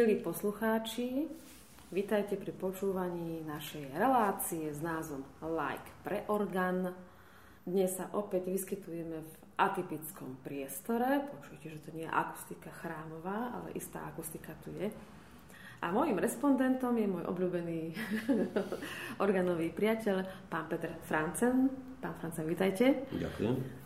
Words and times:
Milí 0.00 0.16
poslucháči, 0.16 1.28
vítajte 1.92 2.32
pri 2.40 2.56
počúvaní 2.56 3.44
našej 3.44 3.92
relácie 3.92 4.72
s 4.72 4.80
názvom 4.80 5.20
Like 5.44 5.92
pre 6.00 6.24
orgán. 6.32 6.96
Dnes 7.68 8.00
sa 8.00 8.08
opäť 8.16 8.48
vyskytujeme 8.48 9.20
v 9.20 9.32
atypickom 9.60 10.40
priestore. 10.40 11.20
Počujete, 11.28 11.66
že 11.76 11.82
to 11.84 11.92
nie 11.92 12.08
je 12.08 12.16
akustika 12.16 12.72
chrámová, 12.80 13.52
ale 13.60 13.76
istá 13.76 14.00
akustika 14.08 14.56
tu 14.64 14.72
je. 14.72 14.88
A 15.84 15.92
môjim 15.92 16.16
respondentom 16.16 16.96
je 16.96 17.04
môj 17.04 17.28
obľúbený 17.28 17.92
organový 19.28 19.68
priateľ, 19.68 20.48
pán 20.48 20.64
Peter 20.72 20.96
Francen. 21.04 21.68
Pán 22.00 22.16
Francen, 22.16 22.48
vítajte. 22.48 23.04
Ďakujem. 23.12 23.80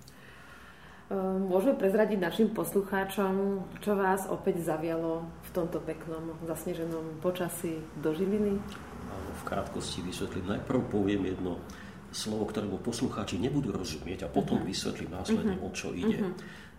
Môžeme 1.51 1.77
prezradiť 1.77 2.17
našim 2.17 2.49
poslucháčom, 2.57 3.61
čo 3.85 3.93
vás 3.93 4.25
opäť 4.25 4.65
zavialo 4.65 5.29
tomto 5.55 5.79
peknom, 5.87 6.35
zasneženom 6.43 7.23
počasí 7.23 7.79
do 8.03 8.11
Žiliny? 8.11 8.59
Áno, 9.07 9.31
v 9.39 9.43
krátkosti 9.47 10.03
vysvetlím. 10.03 10.59
Najprv 10.59 10.81
poviem 10.91 11.31
jedno 11.31 11.63
slovo, 12.11 12.51
ktorému 12.51 12.83
poslucháči 12.83 13.39
nebudú 13.39 13.71
rozumieť 13.71 14.27
a 14.27 14.29
potom 14.31 14.59
uh-huh. 14.59 14.71
vysvetlím 14.71 15.15
následne, 15.15 15.55
uh-huh. 15.59 15.71
o 15.71 15.75
čo 15.75 15.95
ide. 15.95 16.19
Uh-huh. 16.19 16.35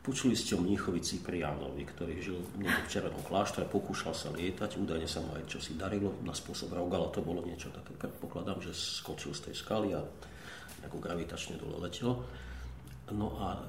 Počuli 0.05 0.37
ste 0.37 0.53
o 0.53 0.61
mníchovi 0.61 1.01
Cipriánovi, 1.01 1.81
ktorý 1.81 2.13
žil 2.21 2.37
v 2.37 2.87
Červenom 2.91 3.25
kláštore, 3.25 3.65
pokúšal 3.65 4.13
sa 4.13 4.29
lietať, 4.29 4.77
údajne 4.77 5.09
sa 5.09 5.17
mu 5.25 5.33
aj 5.33 5.49
čosi 5.49 5.73
darilo 5.73 6.13
na 6.21 6.29
spôsob 6.29 6.77
Raugala, 6.77 7.09
to 7.09 7.25
bolo 7.25 7.41
niečo 7.41 7.73
také, 7.73 7.97
predpokladám, 7.97 8.61
že 8.61 8.77
skočil 8.77 9.33
z 9.33 9.49
tej 9.49 9.55
skaly 9.57 9.97
a 9.97 10.05
ako 10.85 11.01
gravitačne 11.01 11.57
dole 11.57 11.81
letel. 11.81 12.21
No 13.09 13.33
a 13.41 13.65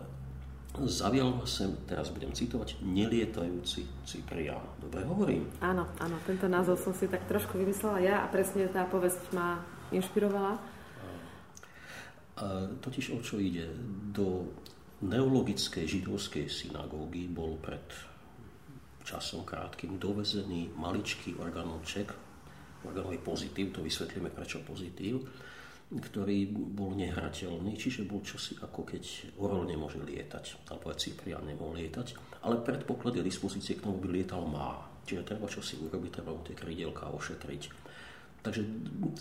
Zavial 0.84 1.40
sem, 1.48 1.72
teraz 1.88 2.12
budem 2.12 2.36
citovať, 2.36 2.84
nelietajúci 2.84 3.88
Cyprian. 4.04 4.60
Dobre 4.76 5.08
hovorím? 5.08 5.48
Áno, 5.64 5.88
áno, 5.96 6.20
tento 6.28 6.44
názov 6.52 6.76
som 6.76 6.92
si 6.92 7.08
tak 7.08 7.24
trošku 7.24 7.56
vymyslela 7.56 7.96
ja 8.04 8.16
a 8.20 8.28
presne 8.28 8.68
tá 8.68 8.84
povesť 8.84 9.32
ma 9.32 9.64
inšpirovala. 9.88 10.60
A, 12.36 12.68
totiž 12.76 13.16
o 13.16 13.24
čo 13.24 13.40
ide? 13.40 13.72
Do 14.12 14.52
neologickej 15.00 15.88
židovskej 15.88 16.44
synagógy 16.52 17.24
bol 17.32 17.56
pred 17.56 17.84
časom 19.00 19.48
krátkým 19.48 19.96
dovezený 19.96 20.76
maličký 20.76 21.40
organoček, 21.40 22.12
organový 22.84 23.16
pozitív, 23.24 23.72
to 23.72 23.80
vysvetlíme 23.80 24.28
prečo 24.28 24.60
pozitív, 24.60 25.24
ktorý 25.86 26.50
bol 26.50 26.98
nehrateľný, 26.98 27.78
čiže 27.78 28.10
bol 28.10 28.18
čosi 28.18 28.58
ako 28.58 28.82
keď 28.82 29.34
orol 29.38 29.70
nemôže 29.70 30.02
lietať, 30.02 30.66
alebo 30.66 30.90
aj 30.90 30.98
Cyprian 30.98 31.46
nemohol 31.46 31.78
lietať, 31.78 32.42
ale 32.42 32.58
predpoklady 32.58 33.22
dispozície 33.22 33.78
k 33.78 33.86
tomu 33.86 34.02
by 34.02 34.10
lietal 34.10 34.42
má. 34.50 34.82
Čiže 35.06 35.22
treba 35.22 35.46
čosi 35.46 35.78
urobiť, 35.78 36.10
treba 36.18 36.34
mu 36.34 36.42
tie 36.42 36.58
krydielka 36.58 37.06
ošetriť. 37.14 37.62
Takže 38.42 38.62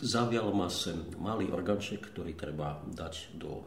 zavial 0.01 0.49
ma 0.53 0.65
sem 0.65 0.97
malý 1.21 1.53
organček, 1.53 2.13
ktorý 2.13 2.33
treba 2.33 2.81
dať 2.89 3.37
do 3.37 3.61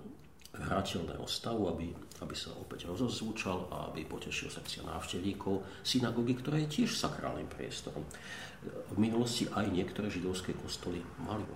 hrateľného 0.58 1.26
stavu, 1.30 1.70
aby, 1.70 1.94
aby 1.94 2.34
sa 2.34 2.50
opäť 2.58 2.90
rozozvučal 2.90 3.70
a 3.70 3.90
aby 3.90 4.02
potešil 4.10 4.50
srdcia 4.50 4.82
návštevníkov 4.82 5.62
synagógy, 5.86 6.34
ktoré 6.34 6.66
je 6.66 6.82
tiež 6.82 6.98
sakrálnym 6.98 7.46
priestorom. 7.46 8.02
V 8.90 8.96
minulosti 8.98 9.46
aj 9.46 9.70
niektoré 9.70 10.10
židovské 10.10 10.58
kostoly 10.58 10.98
mali 11.22 11.46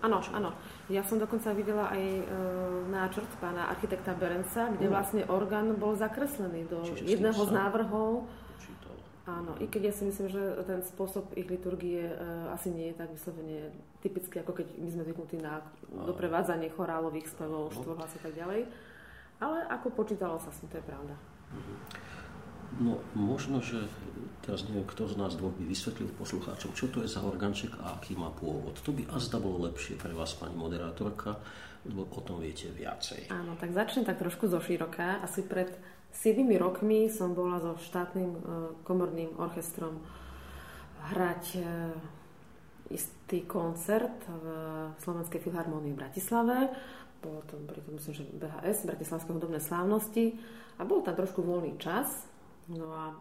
Áno, 0.00 0.18
áno. 0.32 0.50
Ja 0.88 1.04
som 1.04 1.20
dokonca 1.20 1.52
videla 1.52 1.92
aj 1.92 2.00
e, 2.00 2.24
náčrt 2.88 3.28
pána 3.36 3.68
architekta 3.68 4.16
Berenca, 4.16 4.72
kde 4.72 4.88
mm. 4.88 4.92
vlastne 4.92 5.22
orgán 5.28 5.76
bol 5.76 5.92
zakreslený 5.92 6.64
do 6.72 6.80
Čiže 6.80 7.04
jedného 7.04 7.42
z 7.44 7.52
návrhov. 7.52 8.10
Počítal. 8.56 8.94
Áno, 9.28 9.52
i 9.60 9.68
keď 9.68 9.92
ja 9.92 9.94
si 9.94 10.08
myslím, 10.08 10.32
že 10.32 10.42
ten 10.64 10.80
spôsob 10.80 11.36
ich 11.36 11.44
liturgie 11.52 12.08
e, 12.08 12.16
asi 12.48 12.72
nie 12.72 12.92
je 12.92 12.96
tak 12.96 13.12
vyslovene 13.12 13.76
typický, 14.00 14.40
ako 14.40 14.56
keď 14.56 14.66
my 14.80 14.88
sme 14.88 15.02
zvyknutí 15.04 15.36
na 15.36 15.60
doprevádzanie 15.92 16.72
chorálových 16.72 17.28
spevov, 17.28 17.76
štvorhlas 17.76 18.16
a 18.16 18.20
tak 18.24 18.32
ďalej. 18.32 18.64
Ale 19.40 19.58
ako 19.68 19.92
počítalo 19.92 20.40
sa 20.40 20.48
s 20.48 20.64
tým, 20.64 20.68
to 20.72 20.80
je 20.80 20.88
pravda. 20.88 21.14
Mm-hmm. 21.52 22.19
No, 22.78 23.02
možno, 23.18 23.58
že 23.58 23.82
teraz 24.46 24.62
neviem, 24.70 24.86
kto 24.86 25.10
z 25.10 25.18
nás 25.18 25.34
dvoch 25.34 25.52
by 25.58 25.66
vysvetlil 25.66 26.14
poslucháčom, 26.14 26.70
čo 26.70 26.86
to 26.86 27.02
je 27.02 27.10
za 27.10 27.18
organček 27.18 27.74
a 27.82 27.98
aký 27.98 28.14
má 28.14 28.30
pôvod. 28.30 28.78
To 28.86 28.94
by 28.94 29.10
azda 29.10 29.42
bolo 29.42 29.66
lepšie 29.66 29.98
pre 29.98 30.14
vás, 30.14 30.38
pani 30.38 30.54
moderátorka, 30.54 31.34
lebo 31.82 32.06
o 32.06 32.20
tom 32.22 32.38
viete 32.38 32.70
viacej. 32.70 33.34
Áno, 33.34 33.58
tak 33.58 33.74
začnem 33.74 34.06
tak 34.06 34.22
trošku 34.22 34.46
zo 34.46 34.62
široká. 34.62 35.18
Asi 35.18 35.42
pred 35.42 35.74
7 36.14 36.46
rokmi 36.58 37.10
som 37.10 37.34
bola 37.34 37.58
so 37.58 37.74
štátnym 37.78 38.30
e, 38.30 38.40
komorným 38.86 39.34
orchestrom 39.38 39.98
hrať 41.10 41.44
e, 41.56 41.62
istý 42.90 43.46
koncert 43.46 44.26
v 44.26 44.46
Slovenskej 44.98 45.38
filharmónii 45.42 45.94
v 45.94 46.00
Bratislave. 46.00 46.56
Bolo 47.22 47.44
to, 47.46 47.54
to 47.60 47.90
myslím, 47.94 48.14
že 48.14 48.24
BHS, 48.34 48.88
Bratislavské 48.88 49.30
hudobné 49.30 49.62
slávnosti. 49.62 50.34
A 50.80 50.88
bol 50.88 51.04
tam 51.04 51.14
trošku 51.14 51.44
voľný 51.44 51.76
čas, 51.76 52.29
No 52.70 52.86
a 52.94 53.18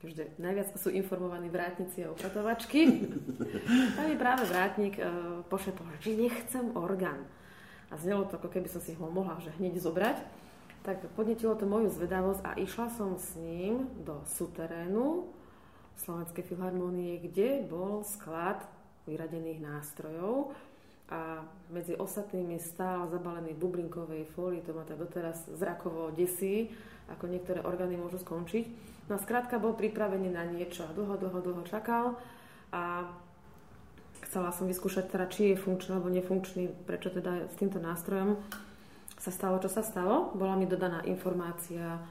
vždy 0.00 0.40
najviac 0.40 0.72
sú 0.80 0.88
informovaní 0.88 1.52
vrátnici 1.52 2.04
a 2.04 2.12
upratovačky. 2.12 3.06
a 3.96 4.00
mi 4.08 4.16
práve 4.16 4.48
vrátnik 4.48 4.96
uh, 4.96 5.44
pošepol, 5.52 5.84
že 6.00 6.16
nechcem 6.16 6.72
orgán. 6.72 7.28
A 7.92 8.00
znelo 8.00 8.26
to, 8.26 8.40
ako 8.40 8.48
keby 8.50 8.66
som 8.72 8.80
si 8.80 8.96
ho 8.96 9.06
mohla 9.06 9.38
že 9.44 9.52
hneď 9.60 9.78
zobrať. 9.78 10.18
Tak 10.82 11.02
podnetilo 11.18 11.58
to 11.58 11.66
moju 11.66 11.90
zvedavosť 11.90 12.40
a 12.46 12.50
išla 12.56 12.88
som 12.94 13.18
s 13.18 13.34
ním 13.36 13.90
do 14.06 14.22
suterénu 14.38 15.26
Slovenskej 15.98 16.46
filharmónie, 16.46 17.18
kde 17.18 17.66
bol 17.66 18.06
sklad 18.06 18.62
vyradených 19.08 19.64
nástrojov 19.64 20.54
a 21.06 21.46
medzi 21.70 21.94
ostatnými 21.94 22.58
stál 22.58 23.06
zabalený 23.06 23.54
bublinkovej 23.54 24.26
fólii, 24.34 24.62
to 24.66 24.74
ma 24.74 24.82
tak 24.82 24.98
doteraz 24.98 25.46
zrakovo 25.54 26.10
desí, 26.10 26.74
ako 27.12 27.30
niektoré 27.30 27.62
orgány 27.62 27.94
môžu 27.94 28.18
skončiť. 28.18 28.64
No 29.06 29.16
a 29.16 29.22
skrátka 29.22 29.62
bol 29.62 29.78
pripravený 29.78 30.28
na 30.34 30.42
niečo 30.42 30.82
a 30.82 30.94
dlho, 30.94 31.14
dlho, 31.14 31.38
dlho 31.38 31.62
čakal 31.70 32.18
a 32.74 33.06
chcela 34.26 34.50
som 34.50 34.66
vyskúšať 34.66 35.14
teda, 35.14 35.30
či 35.30 35.54
je 35.54 35.62
funkčný 35.62 35.94
alebo 35.94 36.10
nefunkčný, 36.10 36.72
prečo 36.84 37.14
teda 37.14 37.46
s 37.46 37.54
týmto 37.54 37.78
nástrojom 37.78 38.34
sa 39.16 39.30
stalo, 39.30 39.62
čo 39.62 39.70
sa 39.70 39.86
stalo. 39.86 40.34
Bola 40.34 40.58
mi 40.58 40.66
dodaná 40.66 41.06
informácia, 41.06 42.02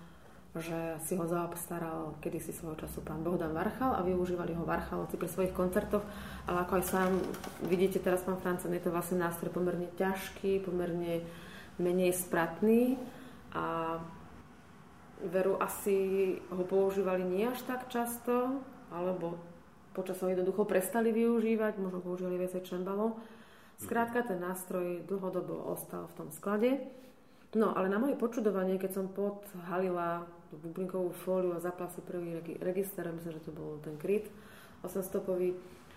že 0.56 0.95
si 1.03 1.19
ho 1.19 1.27
zaobstaral 1.27 2.15
kedysi 2.24 2.56
svojho 2.56 2.80
času 2.88 3.03
pán 3.03 3.19
Bohdan 3.19 3.51
Varchal 3.51 3.91
a 3.91 4.01
využívali 4.07 4.56
ho 4.56 4.63
Varchalovci 4.63 5.19
pri 5.19 5.27
svojich 5.27 5.51
koncertoch, 5.51 6.07
ale 6.48 6.63
ako 6.63 6.80
aj 6.80 6.86
sám 6.88 7.12
vidíte 7.68 8.00
teraz, 8.00 8.24
pán 8.24 8.39
Francen, 8.39 8.71
je 8.71 8.88
to 8.88 8.95
vlastne 8.95 9.19
nástroj 9.19 9.51
pomerne 9.51 9.91
ťažký, 10.00 10.63
pomerne 10.63 11.27
menej 11.75 12.15
spratný 12.15 12.95
a 13.51 14.00
veru 15.23 15.56
asi 15.62 16.38
ho 16.51 16.63
používali 16.67 17.23
nie 17.23 17.47
až 17.47 17.63
tak 17.63 17.88
často, 17.88 18.59
alebo 18.91 19.39
počas 19.95 20.19
ho 20.19 20.27
jednoducho 20.27 20.67
prestali 20.67 21.15
využívať, 21.15 21.79
možno 21.79 22.03
používali 22.03 22.35
viacej 22.41 22.67
čembalo. 22.67 23.15
Skrátka 23.79 24.23
ten 24.23 24.39
nástroj 24.39 25.03
dlhodobo 25.07 25.71
ostal 25.71 26.07
v 26.12 26.15
tom 26.15 26.27
sklade. 26.31 26.83
No, 27.56 27.71
ale 27.71 27.88
na 27.88 28.00
moje 28.00 28.19
počudovanie, 28.19 28.75
keď 28.75 28.91
som 29.00 29.06
podhalila 29.07 30.27
tú 30.51 30.59
bublinkovú 30.59 31.15
fóliu 31.23 31.56
a 31.56 31.63
zapla 31.63 31.88
si 31.95 32.03
prvý 32.03 32.35
register, 32.59 33.07
myslím, 33.07 33.39
že 33.39 33.45
to 33.47 33.51
bol 33.56 33.79
ten 33.79 33.95
kryt 33.95 34.27
8-stopový, 34.83 35.56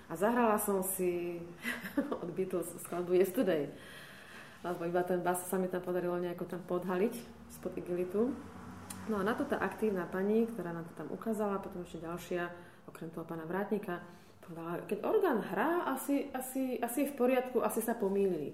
a 0.09 0.17
zahrala 0.17 0.57
som 0.57 0.81
si 0.81 1.37
od 2.25 2.29
Beatles 2.33 2.73
skladbu 2.89 3.13
Yesterday. 3.21 3.69
Alebo 4.65 4.89
iba 4.89 5.05
ten 5.05 5.21
bas 5.21 5.39
sa 5.45 5.61
mi 5.61 5.69
tam 5.69 5.85
podarilo 5.85 6.17
nejako 6.17 6.49
tam 6.49 6.65
podhaliť 6.65 7.15
spod 7.61 7.77
igelitu. 7.77 8.33
No 9.09 9.17
a 9.19 9.23
na 9.25 9.33
to 9.33 9.49
tá 9.49 9.57
aktívna 9.57 10.05
pani, 10.05 10.45
ktorá 10.45 10.77
nám 10.77 10.85
to 10.85 10.93
tam 10.93 11.09
ukázala, 11.09 11.65
potom 11.65 11.81
ešte 11.81 12.05
ďalšia, 12.05 12.45
okrem 12.93 13.09
toho 13.09 13.25
pána 13.25 13.49
Vrátnika, 13.49 14.05
povedala, 14.45 14.85
keď 14.85 14.99
orgán 15.05 15.41
hrá, 15.41 15.89
asi, 15.89 16.29
asi, 16.37 16.77
asi 16.77 17.05
je 17.05 17.11
v 17.13 17.15
poriadku, 17.17 17.65
asi 17.65 17.81
sa 17.81 17.97
pomýlili. 17.97 18.53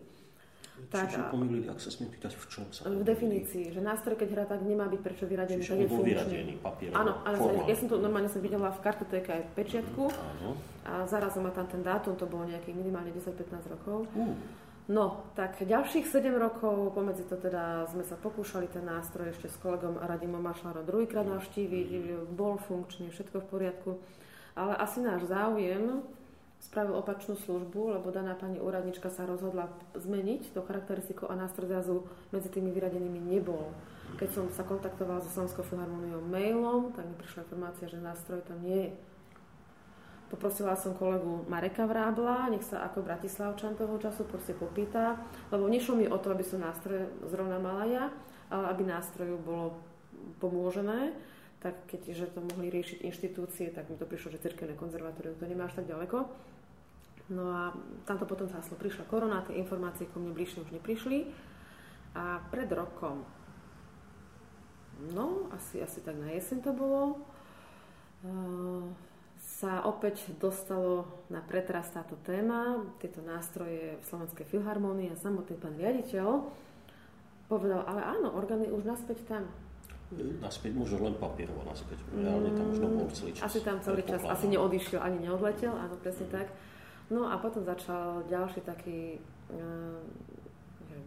Tak, 0.90 1.06
Čiže 1.06 1.30
pomýlili, 1.30 1.66
ak 1.70 1.78
sa 1.78 1.86
smiem 1.86 2.10
pýtať, 2.10 2.34
v 2.34 2.44
čom 2.50 2.66
sa 2.74 2.90
V 2.90 3.06
definícii, 3.06 3.70
že 3.70 3.78
nástroj, 3.78 4.18
keď 4.18 4.28
hrá, 4.34 4.44
tak 4.46 4.66
nemá 4.66 4.90
byť 4.90 5.00
prečo 5.06 5.24
vyradený, 5.26 5.62
Čiže 5.62 5.74
tak 5.74 5.86
je 5.86 6.02
vyradený 6.02 6.54
papierom, 6.58 6.94
Áno, 6.98 7.12
ale 7.22 7.36
formálne. 7.38 7.70
ja 7.70 7.74
som 7.78 7.86
to 7.86 7.94
normálne 8.02 8.26
som 8.26 8.42
videla 8.42 8.74
v 8.74 8.80
kartotéke 8.82 9.30
aj 9.30 9.42
pečiatku 9.54 10.02
mm, 10.10 10.18
áno. 10.18 10.50
a 10.82 10.92
zarazom 11.06 11.46
ma 11.46 11.54
tam 11.54 11.70
ten 11.70 11.78
dátum, 11.78 12.18
to 12.18 12.26
bolo 12.26 12.50
nejakých 12.50 12.74
minimálne 12.74 13.14
10-15 13.14 13.70
rokov. 13.70 14.10
Uh. 14.18 14.34
No, 14.84 15.24
tak 15.32 15.64
ďalších 15.64 16.04
7 16.04 16.28
rokov, 16.36 16.92
pomedzi 16.92 17.24
to 17.24 17.40
teda 17.40 17.88
sme 17.88 18.04
sa 18.04 18.20
pokúšali 18.20 18.68
ten 18.68 18.84
nástroj 18.84 19.32
ešte 19.32 19.48
s 19.48 19.56
kolegom 19.56 19.96
Radimom 19.96 20.44
Mašlárom 20.44 20.84
druhýkrát 20.84 21.24
navštíviť, 21.24 21.88
bol 22.36 22.60
funkčný, 22.60 23.08
všetko 23.08 23.40
v 23.40 23.48
poriadku, 23.48 23.90
ale 24.52 24.76
asi 24.76 25.00
náš 25.00 25.24
záujem 25.24 26.04
spravil 26.60 27.00
opačnú 27.00 27.32
službu, 27.32 27.96
lebo 27.96 28.12
daná 28.12 28.36
pani 28.36 28.60
úradnička 28.60 29.08
sa 29.08 29.24
rozhodla 29.24 29.72
zmeniť 29.96 30.52
to 30.52 30.60
charakteristiku 30.60 31.32
a 31.32 31.36
nástroj 31.36 31.72
zrazu 31.72 32.04
medzi 32.28 32.52
tými 32.52 32.68
vyradenými 32.68 33.24
nebol. 33.24 33.72
Keď 34.20 34.28
som 34.36 34.44
sa 34.52 34.68
kontaktovala 34.68 35.24
so 35.24 35.32
Slovenskou 35.32 35.64
filharmóniou 35.64 36.20
mailom, 36.28 36.92
tak 36.92 37.08
mi 37.08 37.16
prišla 37.16 37.48
informácia, 37.48 37.88
že 37.88 38.04
nástroj 38.04 38.44
tam 38.44 38.60
nie 38.60 38.92
je. 38.92 39.13
Poprosila 40.34 40.74
som 40.74 40.98
kolegu 40.98 41.46
Mareka 41.46 41.86
Vrábla, 41.86 42.50
nech 42.50 42.66
sa 42.66 42.82
ako 42.82 43.06
Bratislavčan 43.06 43.78
toho 43.78 43.94
času 44.02 44.26
proste 44.26 44.50
popýta, 44.50 45.14
lebo 45.54 45.70
nešlo 45.70 45.94
mi 45.94 46.10
o 46.10 46.18
to, 46.18 46.34
aby 46.34 46.42
som 46.42 46.58
nástroje 46.58 47.06
zrovna 47.30 47.62
mala 47.62 47.86
ja, 47.86 48.04
ale 48.50 48.74
aby 48.74 48.82
nástroju 48.82 49.38
bolo 49.38 49.78
pomôžené, 50.42 51.14
tak 51.62 51.86
keďže 51.86 52.34
to 52.34 52.42
mohli 52.50 52.66
riešiť 52.66 53.06
inštitúcie, 53.06 53.70
tak 53.70 53.86
mi 53.86 53.94
to 53.94 54.10
prišlo, 54.10 54.34
že 54.34 54.42
cirkevné 54.42 54.74
konzervatórium 54.74 55.38
to 55.38 55.46
nemá 55.46 55.70
až 55.70 55.78
tak 55.78 55.86
ďaleko. 55.86 56.26
No 57.30 57.54
a 57.54 57.70
tamto 58.02 58.26
potom 58.26 58.50
záslo 58.50 58.74
prišla 58.74 59.06
korona, 59.06 59.46
tie 59.46 59.54
informácie 59.54 60.10
ku 60.10 60.18
mne 60.18 60.34
bližšie 60.34 60.66
už 60.66 60.74
neprišli. 60.74 61.30
A 62.18 62.42
pred 62.50 62.66
rokom, 62.74 63.22
no 65.14 65.46
asi, 65.54 65.78
asi 65.78 66.02
tak 66.02 66.18
na 66.18 66.34
jeseň 66.34 66.58
to 66.58 66.74
bolo, 66.74 67.22
uh, 68.26 68.90
sa 69.64 69.80
opäť 69.88 70.28
dostalo 70.36 71.08
na 71.32 71.40
pretras 71.40 71.88
táto 71.88 72.20
téma, 72.20 72.84
tieto 73.00 73.24
nástroje 73.24 73.96
v 73.96 74.04
Slovenskej 74.04 74.44
filharmónii 74.44 75.08
a 75.08 75.16
samotný 75.16 75.56
pán 75.56 75.72
riaditeľ 75.80 76.44
povedal, 77.48 77.80
ale 77.88 78.04
áno, 78.04 78.36
orgány 78.36 78.68
už 78.68 78.84
naspäť 78.84 79.24
tam. 79.24 79.48
Naspäť 80.44 80.76
možno 80.76 81.08
len 81.08 81.16
papierovo 81.16 81.64
naspäť, 81.64 81.96
reálne 82.12 82.52
tam 82.52 82.76
možno 82.76 82.86
bol 82.92 83.08
celý 83.08 83.32
čas. 83.32 83.48
Asi 83.48 83.64
tam 83.64 83.80
celý 83.80 84.04
čas, 84.04 84.20
asi 84.20 84.52
neodišiel 84.52 85.00
ani 85.00 85.24
neodletel, 85.24 85.72
áno, 85.72 85.96
presne 85.96 86.28
tak. 86.28 86.52
No 87.08 87.32
a 87.32 87.40
potom 87.40 87.64
začal 87.64 88.28
ďalší 88.28 88.60
taký 88.68 89.16
uh, 89.48 89.96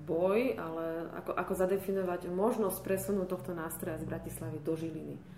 boj, 0.09 0.57
ale 0.57 1.13
ako, 1.13 1.31
ako 1.37 1.53
zadefinovať 1.53 2.25
možnosť 2.33 2.81
presunu 2.81 3.29
tohto 3.29 3.53
nástroja 3.53 4.01
z 4.01 4.05
Bratislavy 4.09 4.57
do 4.65 4.73
Žiliny 4.73 5.36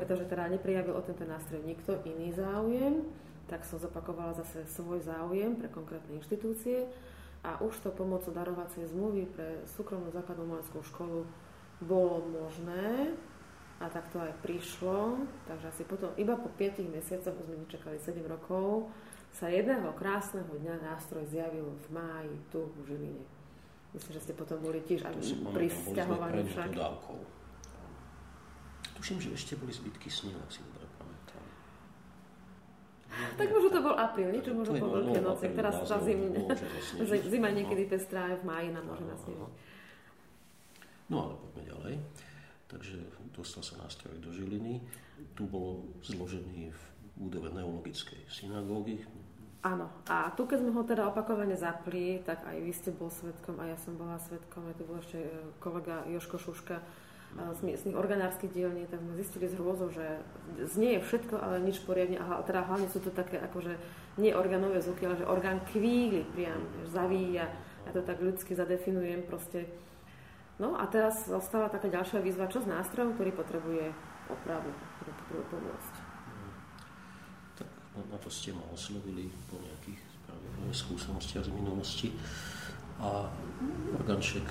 pretože 0.00 0.24
teda 0.24 0.48
neprijavil 0.48 0.96
o 0.96 1.04
tento 1.04 1.28
nástroj 1.28 1.60
nikto 1.60 2.00
iný 2.08 2.32
záujem, 2.32 3.04
tak 3.52 3.68
som 3.68 3.76
zopakovala 3.76 4.32
zase 4.32 4.64
svoj 4.64 5.04
záujem 5.04 5.60
pre 5.60 5.68
konkrétne 5.68 6.16
inštitúcie 6.16 6.88
a 7.44 7.60
už 7.60 7.84
to 7.84 7.92
pomocou 7.92 8.32
darovacej 8.32 8.88
zmluvy 8.88 9.28
pre 9.28 9.60
súkromnú 9.76 10.08
základnú 10.08 10.48
umeleckú 10.48 10.80
školu 10.88 11.28
bolo 11.84 12.24
možné 12.32 13.12
a 13.76 13.92
tak 13.92 14.08
to 14.08 14.24
aj 14.24 14.32
prišlo. 14.40 15.20
Takže 15.44 15.68
asi 15.68 15.84
potom, 15.84 16.16
iba 16.16 16.32
po 16.32 16.48
5 16.48 16.80
mesiacoch, 16.88 17.36
už 17.36 17.44
sme 17.44 17.60
nečakali 17.60 18.00
7 18.00 18.24
rokov, 18.24 18.88
sa 19.36 19.52
jedného 19.52 19.92
krásneho 20.00 20.48
dňa 20.48 20.80
nástroj 20.80 21.28
zjavil 21.28 21.76
v 21.76 21.86
máji 21.92 22.34
tu 22.48 22.72
v 22.80 22.88
Žiline. 22.88 23.24
Myslím, 23.92 24.12
že 24.16 24.24
ste 24.24 24.32
potom 24.32 24.64
boli 24.64 24.80
tiež 24.80 25.04
aj 25.04 25.14
pri 25.52 25.68
sťahovaní 25.68 26.48
však. 26.48 26.72
Tuším, 29.00 29.18
že 29.24 29.32
ešte 29.32 29.56
boli 29.56 29.72
zbytky 29.72 30.12
snehu, 30.12 30.36
ak 30.36 30.52
si 30.52 30.60
dobre 30.60 30.84
pamätám. 31.00 31.44
Tak 33.40 33.48
možno 33.48 33.68
to 33.72 33.80
bol 33.80 33.96
apríl, 33.96 34.28
niečo 34.28 34.52
možno 34.52 34.76
po 34.76 34.92
Veľké 34.92 35.20
noci. 35.24 35.48
Teraz 35.56 35.80
tá 35.88 35.96
zim, 36.04 36.36
zima 37.32 37.48
niekedy 37.48 37.88
pestrá 37.88 38.36
v 38.36 38.44
máji 38.44 38.68
nám 38.76 38.84
môže 38.84 39.08
nasnežiť. 39.08 39.50
No 41.08 41.16
ale 41.24 41.32
poďme 41.40 41.62
ďalej. 41.64 41.94
Takže 42.68 42.96
dostal 43.32 43.64
sa 43.64 43.80
nástroj 43.80 44.20
do 44.20 44.30
Žiliny. 44.30 44.84
Tu 45.32 45.42
bol 45.48 45.88
zložený 46.04 46.70
v 46.70 46.82
údove 47.18 47.50
neologickej 47.50 48.28
synagógy. 48.28 49.00
Áno. 49.60 49.92
A 50.08 50.32
tu, 50.32 50.48
keď 50.48 50.64
sme 50.64 50.72
ho 50.72 50.82
teda 50.84 51.08
opakovane 51.08 51.52
zapli, 51.52 52.22
tak 52.24 52.48
aj 52.48 52.56
vy 52.64 52.72
ste 52.72 52.92
bol 52.96 53.12
svetkom 53.12 53.60
a 53.60 53.68
ja 53.68 53.76
som 53.76 53.96
bola 53.96 54.16
svetkom. 54.16 54.64
Aj 54.64 54.76
tu 54.76 54.88
bol 54.88 54.96
ešte 55.02 55.20
e, 55.20 55.32
kolega 55.60 56.06
Joško 56.08 56.40
Šuška, 56.40 56.80
z 57.30 57.60
miestnych 57.62 57.94
organárskych 57.94 58.50
dielní, 58.50 58.90
tak 58.90 59.00
sme 59.00 59.14
zistili 59.14 59.46
z 59.46 59.54
hrôzou, 59.54 59.88
že 59.94 60.18
znie 60.66 60.98
všetko, 60.98 61.38
ale 61.38 61.62
nič 61.62 61.78
poriadne. 61.86 62.18
A 62.18 62.42
teda 62.42 62.66
hlavne 62.66 62.90
sú 62.90 62.98
to 62.98 63.14
také 63.14 63.38
akože 63.38 63.78
nie 64.18 64.34
orgánové 64.34 64.82
zvuky, 64.82 65.06
ale 65.06 65.16
že 65.16 65.30
orgán 65.30 65.62
kvíli 65.70 66.26
priam, 66.34 66.60
zavíja. 66.90 67.46
Ja 67.86 67.90
to 67.94 68.02
tak 68.02 68.20
ľudsky 68.20 68.52
zadefinujem 68.52 69.24
proste. 69.24 69.70
No 70.60 70.76
a 70.76 70.84
teraz 70.90 71.30
ostala 71.32 71.72
taká 71.72 71.88
ďalšia 71.88 72.20
výzva, 72.20 72.50
čo 72.50 72.60
s 72.60 72.68
nástrojom, 72.68 73.16
ktorý 73.16 73.32
potrebuje 73.32 73.88
opravu, 74.28 74.68
ktorý 75.00 75.10
potrebuje 75.24 75.46
pomôcť. 75.48 75.94
Tak 77.56 77.68
na 78.12 78.18
to 78.20 78.28
ste 78.28 78.52
ma 78.52 78.64
oslovili 78.68 79.32
po 79.48 79.56
nejakých 79.56 80.02
skúsenostiach 80.76 81.48
z 81.48 81.52
minulosti. 81.56 82.08
A 83.00 83.24
orgánček 83.96 84.44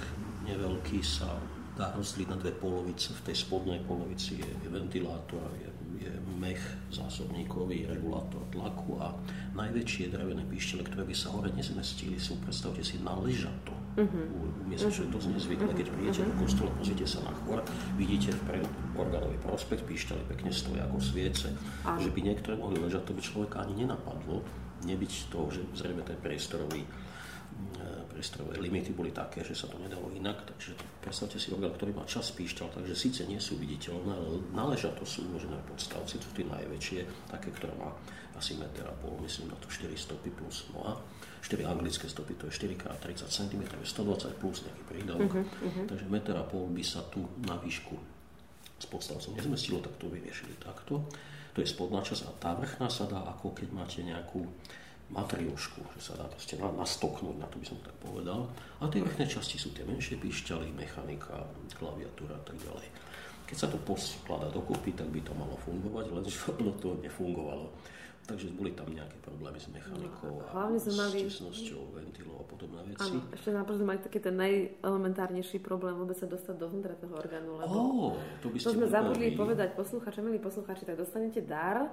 neveľký 0.50 1.06
sa 1.06 1.38
dá 1.80 1.96
rozdeliť 1.96 2.28
na 2.28 2.36
dve 2.36 2.52
polovice. 2.52 3.16
V 3.16 3.32
tej 3.32 3.36
spodnej 3.40 3.80
polovici 3.88 4.36
je, 4.36 4.52
ventilátor, 4.68 5.48
je, 5.56 5.72
je 6.04 6.12
mech 6.36 6.60
zásobníkový, 6.92 7.88
regulátor 7.88 8.44
tlaku 8.52 9.00
a 9.00 9.16
najväčšie 9.56 10.12
drevené 10.12 10.44
píštele, 10.44 10.84
ktoré 10.84 11.08
by 11.08 11.16
sa 11.16 11.32
hore 11.32 11.48
nezmestili, 11.56 12.20
sú, 12.20 12.36
predstavte 12.44 12.84
si, 12.84 13.00
na 13.00 13.16
ležato. 13.16 13.72
Uh-huh. 13.96 14.12
U, 14.12 14.40
uh-huh. 14.68 14.92
čo 14.92 15.08
je 15.08 15.10
dosť 15.12 15.28
nezvykle, 15.40 15.72
keď 15.72 15.88
prídete 15.92 16.22
uh-huh. 16.24 16.36
do 16.36 16.44
kostola, 16.44 16.70
pozrite 16.76 17.08
sa 17.08 17.20
na 17.24 17.34
chor, 17.44 17.64
vidíte 17.96 18.36
vpred 18.44 18.68
orgánový 19.00 19.40
prospekt, 19.40 19.88
píštele 19.88 20.20
pekne 20.28 20.52
stojí 20.52 20.84
ako 20.84 21.00
sviece. 21.00 21.48
Uh-huh. 21.52 21.96
Že 22.00 22.10
by 22.12 22.20
niektoré 22.28 22.56
mohli 22.60 22.78
ležať, 22.80 23.08
to 23.08 23.16
by 23.16 23.22
človeka 23.24 23.64
ani 23.64 23.88
nenapadlo, 23.88 24.44
nebyť 24.84 25.12
to, 25.32 25.40
že 25.52 25.62
zrejme 25.76 26.04
ten 26.08 26.16
priestorový 26.20 26.84
priestorové 28.20 28.60
limity 28.60 28.92
boli 28.92 29.16
také, 29.16 29.48
že 29.48 29.56
sa 29.56 29.72
to 29.72 29.80
nedalo 29.80 30.12
inak, 30.12 30.44
takže 30.44 30.76
predstavte 31.00 31.40
si 31.40 31.56
orgán, 31.56 31.72
ktorý 31.72 31.96
má 31.96 32.04
čas 32.04 32.36
píšťal, 32.36 32.68
takže 32.76 32.92
síce 32.92 33.24
nie 33.24 33.40
sú 33.40 33.56
viditeľné, 33.56 34.12
ale 34.12 34.44
náležia 34.52 34.92
to 34.92 35.08
sú 35.08 35.24
uložené 35.32 35.56
podstavci, 35.64 36.20
sú 36.20 36.28
tie 36.36 36.44
najväčšie, 36.44 37.32
také, 37.32 37.48
ktoré 37.56 37.72
má 37.80 37.96
asi 38.36 38.60
meter 38.60 38.84
a 38.84 38.92
pol, 39.00 39.16
myslím 39.24 39.56
na 39.56 39.58
to 39.64 39.72
4 39.72 39.88
stopy 39.96 40.36
plus 40.36 40.68
noha. 40.76 41.00
4 41.40 41.64
anglické 41.64 42.12
stopy, 42.12 42.36
to 42.36 42.52
je 42.52 42.60
4x30 42.60 43.24
cm, 43.32 43.64
je 43.80 43.88
120 43.88 44.36
plus 44.36 44.68
nejaký 44.68 44.84
prídavok. 44.84 45.32
Uh-huh, 45.40 45.48
uh-huh. 45.48 45.86
Takže 45.88 46.06
meter 46.12 46.36
a 46.36 46.44
pol 46.44 46.68
by 46.68 46.84
sa 46.84 47.08
tu 47.08 47.24
na 47.48 47.56
výšku 47.56 47.96
s 48.80 48.86
podstavcom 48.92 49.40
nezmestilo, 49.40 49.80
tak 49.80 49.96
to 49.96 50.12
vyriešili 50.12 50.60
takto. 50.60 51.08
To 51.56 51.58
je 51.64 51.68
spodná 51.68 52.04
časť 52.04 52.28
a 52.28 52.32
tá 52.36 52.52
vrchná 52.60 52.92
sa 52.92 53.08
dá, 53.08 53.24
ako 53.24 53.56
keď 53.56 53.72
máte 53.72 54.04
nejakú 54.04 54.44
matriošku, 55.10 55.82
že 55.98 56.02
sa 56.02 56.14
dá 56.22 56.26
proste 56.30 56.54
nastoknúť, 56.62 57.36
na 57.42 57.50
to 57.50 57.58
by 57.58 57.66
som 57.66 57.78
tak 57.82 57.96
povedal. 57.98 58.46
A 58.78 58.86
tie 58.94 59.02
vrchné 59.02 59.26
časti 59.26 59.58
sú 59.58 59.74
tie 59.74 59.82
menšie 59.82 60.22
píšťaly, 60.22 60.70
mechanika, 60.78 61.50
klaviatúra 61.74 62.38
a 62.38 62.44
tak 62.46 62.58
ďalej. 62.62 62.88
Keď 63.50 63.58
sa 63.58 63.66
to 63.66 63.82
poskladá 63.82 64.54
dokopy, 64.54 64.94
tak 64.94 65.10
by 65.10 65.18
to 65.26 65.34
malo 65.34 65.58
fungovať, 65.66 66.06
lenže 66.14 66.38
ono 66.62 66.74
to 66.78 66.94
nefungovalo. 67.02 67.74
Takže 68.30 68.54
boli 68.54 68.78
tam 68.78 68.86
nejaké 68.94 69.18
problémy 69.26 69.58
s 69.58 69.74
mechanikou 69.74 70.38
no, 70.38 70.54
a 70.54 70.70
s 70.78 70.86
mali... 70.94 71.26
tesnosťou 71.26 71.98
ventilov 71.98 72.38
a 72.38 72.46
podobné 72.46 72.86
veci. 72.86 73.10
Áno, 73.10 73.26
ešte 73.34 73.50
napríklad 73.50 73.82
mali 73.90 74.00
taký 74.06 74.22
ten 74.22 74.38
najelementárnejší 74.38 75.58
problém 75.66 75.98
vôbec 75.98 76.14
sa 76.14 76.30
dostať 76.30 76.54
dovnútra 76.62 76.94
toho 76.94 77.18
orgánu. 77.18 77.58
Lebo 77.58 77.74
oh, 77.74 78.14
to, 78.46 78.54
by 78.54 78.62
ste 78.62 78.70
to 78.70 78.78
sme 78.78 78.86
zabudli 78.86 79.34
povedať 79.34 79.74
posluchačom, 79.74 80.30
milí 80.30 80.38
posluchači, 80.38 80.86
tak 80.86 81.02
dostanete 81.02 81.42
dar, 81.42 81.90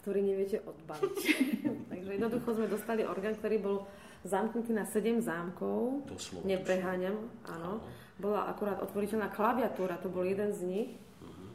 ktorý 0.00 0.24
neviete 0.24 0.64
odbaviť. 0.64 1.16
Takže 1.92 2.10
jednoducho 2.16 2.48
sme 2.56 2.66
dostali 2.66 3.02
orgán, 3.04 3.36
ktorý 3.36 3.56
bol 3.60 3.76
zamknutý 4.24 4.72
na 4.72 4.84
7 4.88 5.20
zámkov. 5.20 6.08
Doslova. 6.08 6.44
Nepreháňam, 6.44 7.16
áno. 7.48 7.84
Bola 8.20 8.48
akurát 8.48 8.80
otvoriteľná 8.84 9.32
klaviatúra, 9.32 10.00
to 10.00 10.12
bol 10.12 10.24
jeden 10.24 10.52
z 10.52 10.60
nich. 10.64 10.90
Uh-huh. 11.24 11.48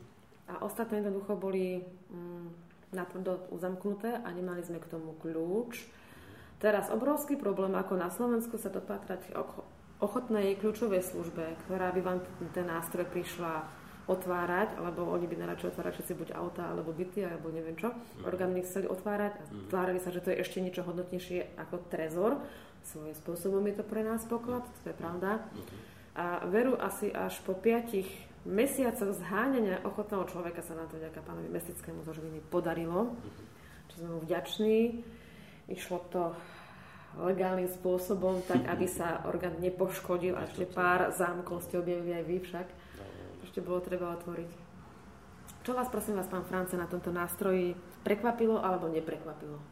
A 0.49 0.53
ostatné 0.65 1.01
jednoducho 1.01 1.37
boli 1.37 1.85
mm, 2.09 2.47
natvrdo 2.95 3.51
uzamknuté 3.53 4.17
a 4.17 4.27
nemali 4.33 4.65
sme 4.65 4.81
k 4.81 4.89
tomu 4.89 5.13
kľúč. 5.19 5.85
Teraz 6.57 6.89
obrovský 6.89 7.35
problém, 7.35 7.75
ako 7.75 7.93
na 7.99 8.09
Slovensku 8.09 8.55
sa 8.55 8.71
dopatrať 8.71 9.35
ochotnej 9.99 10.55
kľúčovej 10.57 11.03
službe, 11.03 11.59
ktorá 11.67 11.91
by 11.91 12.01
vám 12.01 12.19
ten 12.55 12.65
nástroj 12.65 13.05
prišla 13.11 13.84
otvárať, 14.05 14.77
alebo 14.77 15.09
oni 15.09 15.25
by 15.25 15.35
najradšej 15.41 15.69
otvárať 15.73 15.93
všetci 15.97 16.13
buď 16.13 16.29
auta, 16.37 16.69
alebo 16.69 16.93
byty, 16.93 17.25
alebo 17.25 17.49
neviem 17.49 17.73
čo. 17.73 17.89
Mm. 17.89 18.29
Orgány 18.29 18.61
chceli 18.61 18.85
otvárať 18.85 19.33
a 19.37 19.43
mm. 19.49 19.67
tvárali 19.73 19.99
sa, 20.01 20.13
že 20.13 20.21
to 20.21 20.29
je 20.29 20.41
ešte 20.45 20.61
niečo 20.61 20.85
hodnotnejšie 20.85 21.57
ako 21.57 21.75
trezor. 21.89 22.37
Svojím 22.85 23.17
spôsobom 23.17 23.65
je 23.65 23.81
to 23.81 23.83
pre 23.85 24.05
nás 24.05 24.21
poklad, 24.29 24.61
to 24.85 24.93
je 24.93 24.97
pravda. 24.97 25.41
Mm-hmm. 25.41 25.79
A 26.15 26.25
veru 26.47 26.77
asi 26.77 27.09
až 27.09 27.41
po 27.41 27.57
piatich 27.57 28.07
mesiacoch 28.45 29.17
zháňania 29.17 29.81
ochotného 29.83 30.29
človeka 30.29 30.61
sa 30.61 30.77
nám 30.77 30.87
to 30.93 31.01
vďaka 31.01 31.19
pánovi 31.25 31.49
Mestickému 31.49 32.05
zo 32.05 32.13
Žiliny 32.13 32.45
podarilo, 32.53 33.17
čo 33.89 34.05
sme 34.05 34.09
mu 34.15 34.19
vďační. 34.21 35.01
Išlo 35.65 35.97
to 36.13 36.37
legálnym 37.17 37.67
spôsobom, 37.67 38.45
tak 38.45 38.69
aby 38.69 38.85
sa 38.85 39.25
orgán 39.25 39.57
nepoškodil 39.57 40.37
a 40.37 40.45
ešte 40.45 40.69
pár 40.69 41.09
zámkov 41.15 41.65
ste 41.65 41.81
objavili 41.81 42.21
aj 42.21 42.25
vy 42.27 42.37
však 42.43 42.67
ešte 43.55 43.71
bolo 43.71 43.79
treba 43.79 44.11
otvoriť. 44.19 44.51
Čo 45.63 45.79
vás, 45.79 45.87
prosím 45.87 46.19
vás, 46.19 46.27
pán 46.27 46.43
France, 46.43 46.75
na 46.75 46.91
tomto 46.91 47.07
nástroji 47.15 47.71
prekvapilo 48.03 48.59
alebo 48.59 48.91
neprekvapilo? 48.91 49.63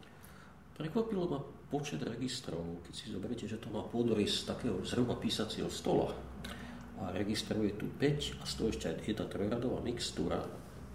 Prekvapilo 0.72 1.28
ma 1.28 1.44
počet 1.68 2.00
registrov, 2.00 2.64
keď 2.80 2.92
si 2.96 3.12
zoberiete, 3.12 3.44
že 3.44 3.60
to 3.60 3.68
má 3.68 3.84
pôdorys 3.84 4.48
takého 4.48 4.80
zhruba 4.88 5.20
písacieho 5.20 5.68
stola 5.68 6.16
a 6.96 7.12
registruje 7.12 7.76
tu 7.76 7.84
5 8.00 8.40
a 8.40 8.48
z 8.48 8.52
toho 8.56 8.72
ešte 8.72 8.88
aj 8.88 9.04
jedna 9.04 9.28
trojradová 9.28 9.84
mixtúra, 9.84 10.40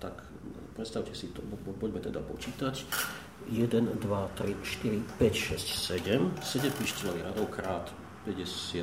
tak 0.01 0.25
predstavte 0.73 1.13
si 1.13 1.29
to, 1.29 1.45
poďme 1.77 2.01
teda 2.01 2.25
počítať. 2.25 2.89
1, 3.53 3.69
2, 3.69 4.01
3, 4.01 4.01
4, 4.01 4.97
5, 5.13 5.61
6, 5.61 6.41
7. 6.41 6.41
7 6.41 6.81
pištelových 6.81 7.25
radov 7.37 7.53
krát 7.53 7.85
54 8.25 8.81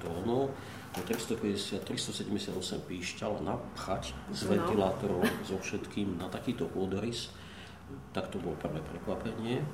tónov. 0.00 0.56
350, 0.92 1.88
378 1.88 2.52
píšťal 2.84 3.40
napchať 3.40 4.12
z 4.28 4.40
no. 4.44 4.48
ventilátorov 4.52 5.24
so 5.48 5.56
všetkým 5.56 6.20
na 6.20 6.28
takýto 6.28 6.68
pôdorys, 6.68 7.32
tak 8.12 8.28
to 8.28 8.36
bolo 8.36 8.56
prvé 8.60 8.84
prekvapenie. 8.84 9.64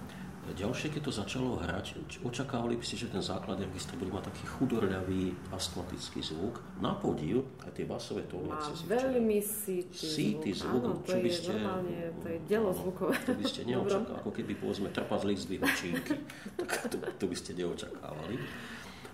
Ďalšie, 0.48 0.88
keď 0.96 1.02
to 1.04 1.12
začalo 1.12 1.60
hrať, 1.60 2.00
očakávali 2.24 2.80
by 2.80 2.84
ste, 2.86 3.04
že 3.04 3.12
ten 3.12 3.20
základ 3.20 3.60
registru 3.60 4.00
bude 4.00 4.16
mať 4.16 4.32
taký 4.32 4.44
chudorľavý 4.48 5.36
astmatický 5.52 6.24
zvuk. 6.24 6.64
Na 6.80 6.96
podiv, 6.96 7.44
aj 7.68 7.76
tie 7.76 7.84
basové 7.84 8.24
tóny. 8.24 8.48
Má 8.48 8.64
veľmi 8.88 9.44
síty 9.44 10.56
zvuk. 10.56 10.80
Áno, 10.88 11.04
to, 11.04 11.12
čo 11.12 11.16
by 11.20 11.28
ste, 11.28 11.52
normálne, 11.52 11.96
to 12.24 12.26
je 12.32 12.38
delo 12.48 12.72
zvukové. 12.72 13.20
To 13.28 13.36
by 13.36 13.44
ste 13.44 13.60
neočakávali, 13.68 14.16
ako 14.24 14.30
keby 14.32 14.52
povedzme 14.56 14.88
trpazlík 14.88 15.36
zdvihol 15.36 15.68
čínky. 15.76 16.16
tak 16.64 16.70
to, 16.88 16.96
to 16.96 17.24
by 17.28 17.36
ste 17.36 17.50
neočakávali. 17.52 18.34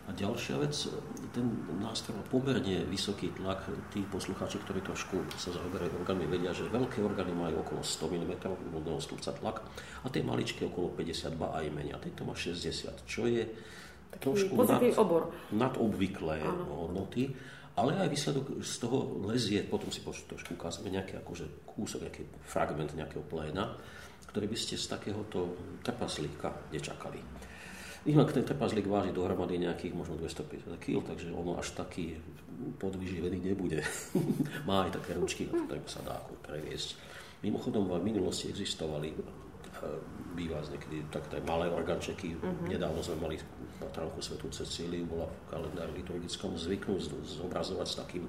A 0.05 0.13
ďalšia 0.13 0.61
vec, 0.61 0.77
ten 1.33 1.49
nástroj 1.81 2.21
má 2.21 2.25
pomerne 2.29 2.85
vysoký 2.85 3.33
tlak. 3.33 3.65
Tí 3.89 4.05
poslucháči, 4.05 4.61
ktorí 4.61 4.85
trošku 4.85 5.17
sa 5.41 5.49
zaoberajú 5.49 5.97
orgánmi, 5.97 6.29
vedia, 6.29 6.53
že 6.53 6.69
veľké 6.69 7.01
orgány 7.01 7.33
majú 7.33 7.65
okolo 7.65 7.81
100 7.81 8.13
mm 8.13 8.33
vodného 8.69 9.01
stupca 9.01 9.33
tlak 9.33 9.65
a 10.05 10.07
tie 10.13 10.21
maličké 10.21 10.69
okolo 10.69 10.93
50 10.93 11.41
ba 11.41 11.57
aj 11.57 11.73
menej. 11.73 11.97
A 11.97 12.03
tento 12.05 12.29
má 12.29 12.37
60, 12.37 13.09
čo 13.09 13.25
je 13.25 13.49
Taký 13.49 14.21
trošku 14.21 14.53
nad, 14.61 14.83
obor. 15.01 15.33
nad 15.57 15.75
obvyklé 15.81 16.45
hodnoty. 16.69 17.33
Ale 17.75 17.99
aj 17.99 18.07
výsledok 18.07 18.63
z 18.63 18.75
toho 18.79 19.19
lezie, 19.27 19.59
potom 19.67 19.91
si 19.91 19.99
trošku 20.05 20.55
ukázame 20.55 20.95
nejaký 20.95 21.19
akože 21.19 21.67
kúsok, 21.67 22.07
nejaký 22.07 22.23
fragment 22.47 22.95
nejakého 22.95 23.27
pléna, 23.27 23.75
ktorý 24.31 24.47
by 24.47 24.59
ste 24.59 24.79
z 24.79 24.87
takéhoto 24.95 25.59
trpaslíka 25.83 26.55
nečakali. 26.71 27.19
Inak 28.05 28.37
ten 28.37 28.45
trpaslík 28.45 28.85
váži 28.85 29.17
dohromady 29.17 29.57
nejakých 29.65 29.97
možno 29.97 30.21
250 30.21 30.77
kg, 30.77 31.01
takže 31.09 31.33
ono 31.33 31.57
až 31.57 31.73
taký 31.73 32.21
podvyživený 32.77 33.41
nebude. 33.41 33.81
Má 34.69 34.85
aj 34.85 35.01
také 35.01 35.17
ručky, 35.17 35.49
na 35.49 35.65
ktoré 35.65 35.81
sa 35.89 36.05
dá 36.05 36.21
previesť. 36.45 37.01
Mimochodom, 37.41 37.89
v 37.89 38.05
minulosti 38.05 38.53
existovali 38.53 39.09
e, 39.13 39.17
býva 40.37 40.61
niekedy 40.69 41.09
také 41.09 41.41
malé 41.49 41.73
organčeky. 41.73 42.37
Uh-huh. 42.37 42.69
Nedávno 42.69 43.01
sme 43.01 43.17
mali 43.21 43.37
na 43.81 43.89
tránku 43.89 44.21
Svetu 44.21 44.53
Cecíliu, 44.53 45.09
bola 45.09 45.25
v 45.25 45.37
kalendári 45.49 45.93
liturgickom 46.05 46.61
zvyknú 46.61 47.01
zobrazovať 47.25 47.87
s 47.89 47.99
takým 48.05 48.25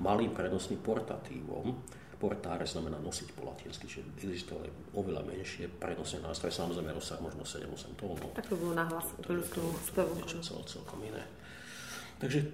malým 0.00 0.32
prenosným 0.32 0.80
portatívom, 0.80 1.76
Portáre 2.20 2.68
znamená 2.68 3.00
nosiť 3.00 3.32
po 3.32 3.48
latinsky, 3.48 3.88
čiže 3.88 4.04
existuje 4.20 4.68
oveľa 4.92 5.24
menšie 5.24 5.72
prenosné 5.72 6.20
nástroje, 6.20 6.52
samozrejme 6.52 6.92
rozsah 6.92 7.16
možno 7.16 7.48
7-8 7.48 7.96
tónov. 7.96 8.36
Tak 8.36 8.44
to 8.44 8.60
bolo 8.60 8.76
nahlas 8.76 9.08
k 9.24 9.32
ľudskému 9.32 9.72
spevu. 9.80 10.12
Niečo 10.20 10.44
cel, 10.44 10.60
celkom 10.68 11.00
iné. 11.00 11.24
Takže 12.20 12.44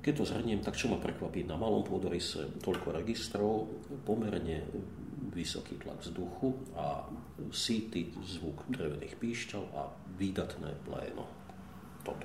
keď 0.00 0.12
to 0.16 0.24
zhrniem, 0.24 0.64
tak 0.64 0.72
čo 0.72 0.88
ma 0.88 0.96
prekvapí 0.96 1.44
na 1.44 1.60
malom 1.60 1.84
pôdorise 1.84 2.48
toľko 2.64 2.96
registrov, 2.96 3.68
pomerne 4.08 4.64
vysoký 5.36 5.76
tlak 5.76 6.00
vzduchu 6.00 6.56
a 6.72 7.04
síty 7.52 8.08
zvuk 8.24 8.64
drevených 8.72 9.20
píšťal 9.20 9.64
a 9.76 9.92
výdatné 10.16 10.72
pléno. 10.88 11.28
Toto. 12.00 12.24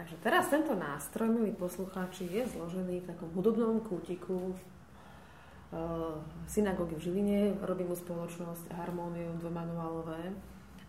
Takže 0.00 0.16
teraz 0.24 0.48
tento 0.48 0.72
nástroj, 0.72 1.28
milí 1.28 1.52
poslucháči, 1.52 2.24
je 2.24 2.48
zložený 2.56 3.04
v 3.04 3.08
takom 3.12 3.28
hudobnom 3.36 3.84
kútiku 3.84 4.56
uh, 4.56 6.16
synagógy 6.48 6.96
v 6.96 7.04
Žiline. 7.04 7.40
Robí 7.60 7.84
mu 7.84 7.92
spoločnosť 7.92 8.72
Harmónium 8.80 9.36
dvomanuálové, 9.44 10.32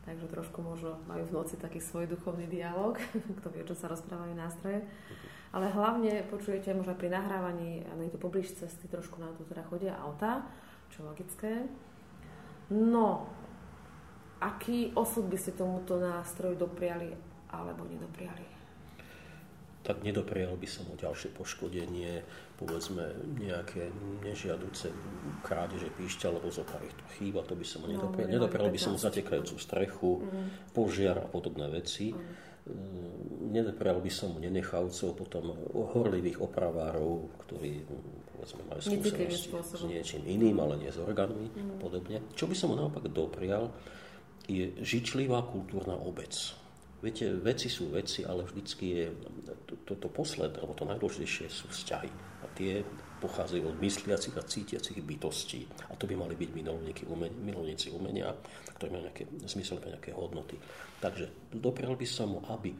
takže 0.07 0.31
trošku 0.31 0.63
možno 0.63 0.95
majú 1.11 1.27
v 1.27 1.35
noci 1.35 1.59
taký 1.59 1.83
svoj 1.83 2.07
duchovný 2.07 2.47
dialog, 2.47 2.95
kto 3.43 3.51
vie, 3.51 3.67
čo 3.67 3.75
sa 3.75 3.91
rozprávajú 3.91 4.31
nástroje. 4.31 4.79
Ale 5.51 5.67
hlavne 5.67 6.23
počujete 6.31 6.71
možno 6.71 6.95
pri 6.95 7.11
nahrávaní, 7.11 7.83
ale 7.91 8.07
to 8.07 8.15
poblíž 8.15 8.63
cesty, 8.63 8.87
trošku 8.87 9.19
na 9.19 9.27
to 9.35 9.43
teda 9.43 9.67
chodia 9.67 9.99
auta, 9.99 10.47
čo 10.87 11.03
logické. 11.03 11.67
No, 12.71 13.27
aký 14.39 14.95
osud 14.95 15.27
by 15.27 15.35
ste 15.35 15.51
tomuto 15.51 15.99
nástroju 15.99 16.55
dopriali 16.55 17.11
alebo 17.51 17.83
nedopriali? 17.83 18.60
Tak 19.81 20.05
nedoprial 20.05 20.53
by 20.61 20.69
som 20.69 20.85
o 20.93 20.95
ďalšie 20.95 21.33
poškodenie, 21.33 22.21
povedzme 22.61 23.17
nejaké 23.41 23.89
nežiaduce 24.21 24.93
krádeže 25.41 25.89
píšťa, 25.97 26.29
alebo 26.29 26.53
zo 26.53 26.61
pár 26.61 26.85
to 26.85 27.05
chýba, 27.17 27.41
to 27.41 27.57
by 27.57 27.65
som 27.65 27.81
no, 27.89 27.89
nedoprial. 27.89 28.29
No, 28.29 28.33
nedoprial 28.37 28.69
by 28.69 28.77
som 28.77 28.93
zatekajúcu 28.93 29.57
strechu, 29.57 30.21
mm. 30.21 30.77
požiar 30.77 31.17
a 31.17 31.25
podobné 31.25 31.65
veci. 31.73 32.13
Mm. 32.13 32.51
Nedoprial 33.49 33.97
by 33.97 34.11
som 34.13 34.37
nenechavcov, 34.37 35.17
potom 35.17 35.57
horlivých 35.73 36.45
opravárov, 36.45 37.41
ktorí 37.41 37.81
povedzme 38.37 38.61
majú 38.69 38.81
skúsenosti 38.85 39.49
s 39.49 39.81
niečím 39.89 40.21
iným, 40.29 40.61
ale 40.61 40.77
nie 40.77 40.93
s 40.93 41.01
orgánmi 41.01 41.49
mm. 41.49 41.81
podobne. 41.81 42.21
Čo 42.37 42.45
by 42.45 42.53
som 42.53 42.69
mu 42.69 42.77
naopak 42.77 43.09
doprial, 43.09 43.73
je 44.45 44.77
žičlivá 44.77 45.41
kultúrna 45.49 45.97
obec 45.97 46.60
Viete, 47.01 47.33
veci 47.33 47.65
sú 47.65 47.89
veci, 47.89 48.21
ale 48.21 48.45
vždycky 48.45 48.85
je 48.93 49.05
toto 49.65 49.83
to, 49.89 49.93
to 50.05 50.09
posledné, 50.13 50.61
alebo 50.61 50.77
to 50.77 50.85
najdôležitejšie 50.85 51.45
sú 51.49 51.65
vzťahy. 51.73 52.11
A 52.41 52.45
tie 52.53 52.85
pochádzajú 53.21 53.73
od 53.73 53.77
mysliacich 53.81 54.37
a 54.37 54.45
cítiacich 54.45 55.01
bytostí. 55.01 55.65
A 55.89 55.97
to 55.97 56.05
by 56.05 56.17
mali 56.17 56.37
byť 56.37 56.49
milovníci 56.53 57.03
umenia, 57.09 57.37
milovníci 57.37 57.87
umenia 57.93 58.33
ktorí 58.81 58.97
majú 58.97 59.05
nejaké, 59.13 59.23
zmysel 59.45 59.77
pre 59.77 59.93
nejaké 59.93 60.09
hodnoty. 60.17 60.57
Takže 60.97 61.53
doprial 61.53 61.93
by 61.93 62.07
som 62.09 62.33
mu, 62.33 62.39
aby 62.49 62.73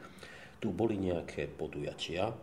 tu 0.58 0.74
boli 0.74 0.98
nejaké 0.98 1.46
podujatia, 1.46 2.34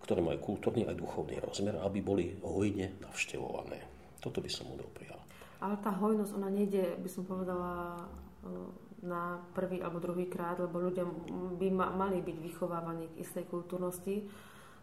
ktoré 0.00 0.24
majú 0.24 0.40
kultúrny 0.40 0.88
aj 0.88 0.96
duchovný 0.96 1.36
rozmer, 1.44 1.76
aby 1.84 2.00
boli 2.00 2.32
hojne 2.40 2.96
navštevované. 3.04 3.84
Toto 4.24 4.40
by 4.40 4.48
som 4.48 4.72
mu 4.72 4.80
doprial. 4.80 5.20
Ale 5.60 5.76
tá 5.84 5.92
hojnosť, 5.92 6.32
ona 6.32 6.48
nejde, 6.48 6.96
by 6.96 7.08
som 7.12 7.28
povedala, 7.28 8.04
na 9.04 9.44
prvý 9.52 9.84
alebo 9.84 10.00
druhý 10.00 10.24
krát, 10.24 10.56
lebo 10.56 10.80
ľudia 10.80 11.04
by 11.60 11.68
ma, 11.70 11.92
mali 11.92 12.24
byť 12.24 12.36
vychovávaní 12.40 13.12
k 13.12 13.20
istej 13.20 13.44
kultúrnosti. 13.46 14.24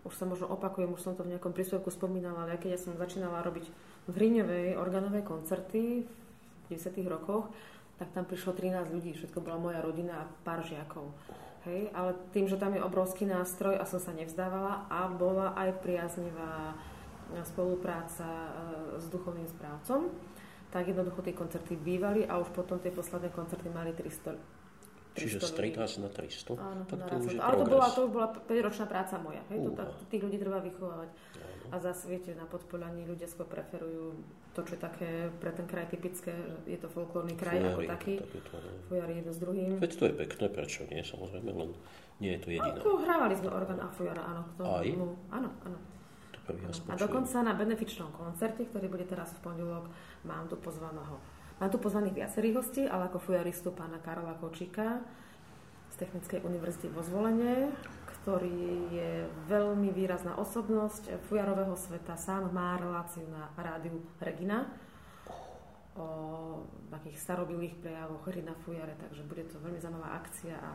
Už 0.05 0.13
sa 0.13 0.29
možno 0.29 0.49
opakujem, 0.49 0.93
už 0.93 1.01
som 1.01 1.13
to 1.17 1.25
v 1.25 1.33
nejakom 1.33 1.53
príspevku 1.53 1.89
spomínala, 1.89 2.45
ale 2.45 2.61
keď 2.61 2.77
ja 2.77 2.79
som 2.81 2.97
začínala 2.97 3.41
robiť 3.41 3.65
v 4.09 4.13
Hriňovej 4.13 4.77
organové 4.77 5.21
koncerty 5.25 6.05
v 6.05 6.65
90. 6.69 7.01
rokoch, 7.05 7.49
tak 8.01 8.09
tam 8.17 8.25
prišlo 8.25 8.57
13 8.57 8.93
ľudí, 8.93 9.13
všetko 9.13 9.45
bola 9.45 9.61
moja 9.61 9.79
rodina 9.81 10.25
a 10.25 10.29
pár 10.41 10.65
žiakov. 10.65 11.13
Hej, 11.69 11.93
ale 11.93 12.17
tým, 12.33 12.49
že 12.49 12.57
tam 12.57 12.73
je 12.73 12.81
obrovský 12.81 13.29
nástroj 13.29 13.77
a 13.77 13.85
som 13.85 14.01
sa 14.01 14.09
nevzdávala 14.17 14.89
a 14.89 15.05
bola 15.05 15.53
aj 15.53 15.77
priaznivá 15.85 16.73
spolupráca 17.45 18.25
e, 18.25 18.49
s 18.97 19.05
duchovným 19.13 19.45
správcom, 19.45 20.09
tak 20.71 20.87
jednoducho 20.87 21.19
tie 21.21 21.35
koncerty 21.35 21.75
bývali 21.75 22.23
a 22.23 22.39
už 22.39 22.49
potom 22.55 22.79
tie 22.79 22.89
posledné 22.89 23.29
koncerty 23.35 23.67
mali 23.67 23.91
300 23.91 24.61
Čiže 25.11 25.43
z 25.43 25.75
13 25.75 26.07
na 26.07 26.09
300? 26.09 26.55
Áno, 26.55 26.81
tak 26.87 27.03
to 27.03 27.13
už 27.19 27.35
je 27.35 27.39
Ale 27.43 27.55
to 27.59 27.65
bola, 27.67 27.87
to 27.91 28.01
bola 28.07 28.27
5-ročná 28.47 28.85
práca 28.87 29.19
moja. 29.19 29.43
Hej? 29.51 29.67
To, 29.67 29.83
tých 30.07 30.23
ľudí 30.23 30.39
treba 30.39 30.63
vychovávať. 30.63 31.09
Áno. 31.11 31.63
A 31.67 31.75
zase, 31.83 32.07
viete, 32.07 32.31
na 32.31 32.47
podpolaní 32.47 33.03
ľudia 33.03 33.27
skôr 33.27 33.43
preferujú 33.43 34.15
to, 34.55 34.59
čo 34.63 34.75
je 34.75 34.81
také 34.83 35.09
pre 35.43 35.51
ten 35.51 35.67
kraj 35.67 35.91
typické, 35.91 36.31
je 36.63 36.79
to 36.79 36.87
folklórny 36.87 37.35
kraj 37.35 37.59
Fujari, 37.59 37.71
ako 37.71 37.81
taký. 37.91 38.13
Fujari 38.87 39.13
jedno 39.19 39.31
s 39.35 39.39
druhým. 39.39 39.71
Veď 39.83 39.91
to 39.99 40.03
je 40.07 40.13
pekné, 40.15 40.45
prečo 40.47 40.79
nie, 40.87 41.03
samozrejme, 41.03 41.51
len 41.51 41.69
nie 42.23 42.31
je 42.35 42.39
to 42.39 42.47
jediné. 42.55 42.79
Ako 42.79 43.03
hrávali 43.03 43.35
sme 43.35 43.49
orgán 43.51 43.79
a 43.83 43.87
fujara, 43.91 44.23
áno. 44.23 44.43
To, 44.59 44.63
Aj? 44.63 44.87
No, 44.95 45.07
áno, 45.31 45.49
áno. 45.67 45.77
A 46.91 46.95
dokonca 46.99 47.37
na 47.43 47.53
benefičnom 47.55 48.11
koncerte, 48.13 48.67
ktorý 48.67 48.87
bude 48.91 49.05
teraz 49.07 49.31
v 49.37 49.39
pondelok, 49.43 49.87
mám 50.27 50.45
tu 50.51 50.59
pozvaného. 50.59 51.17
Mám 51.61 51.69
tu 51.69 51.77
pozvaných 51.77 52.25
viacerých 52.25 52.57
hostí, 52.57 52.83
ale 52.89 53.05
ako 53.07 53.21
fujaristu 53.21 53.69
pána 53.71 54.01
Karola 54.01 54.33
Kočíka 54.41 55.01
z 55.93 55.95
Technickej 56.01 56.41
univerzity 56.41 56.89
vo 56.89 57.05
Zvolenie, 57.05 57.69
ktorý 58.21 58.89
je 58.89 59.11
veľmi 59.45 59.93
výrazná 59.93 60.37
osobnosť 60.37 61.21
fujarového 61.29 61.77
sveta. 61.77 62.17
Sám 62.17 62.49
má 62.49 62.77
reláciu 62.81 63.25
na 63.29 63.49
rádiu 63.57 64.01
Regina 64.17 64.69
o 65.97 66.07
takých 66.87 67.19
starobilých 67.19 67.75
prejavoch 67.83 68.23
hry 68.25 68.41
na 68.41 68.55
fujare, 68.63 68.95
takže 68.97 69.27
bude 69.27 69.43
to 69.45 69.59
veľmi 69.59 69.77
zaujímavá 69.83 70.17
akcia 70.23 70.55
a 70.55 70.71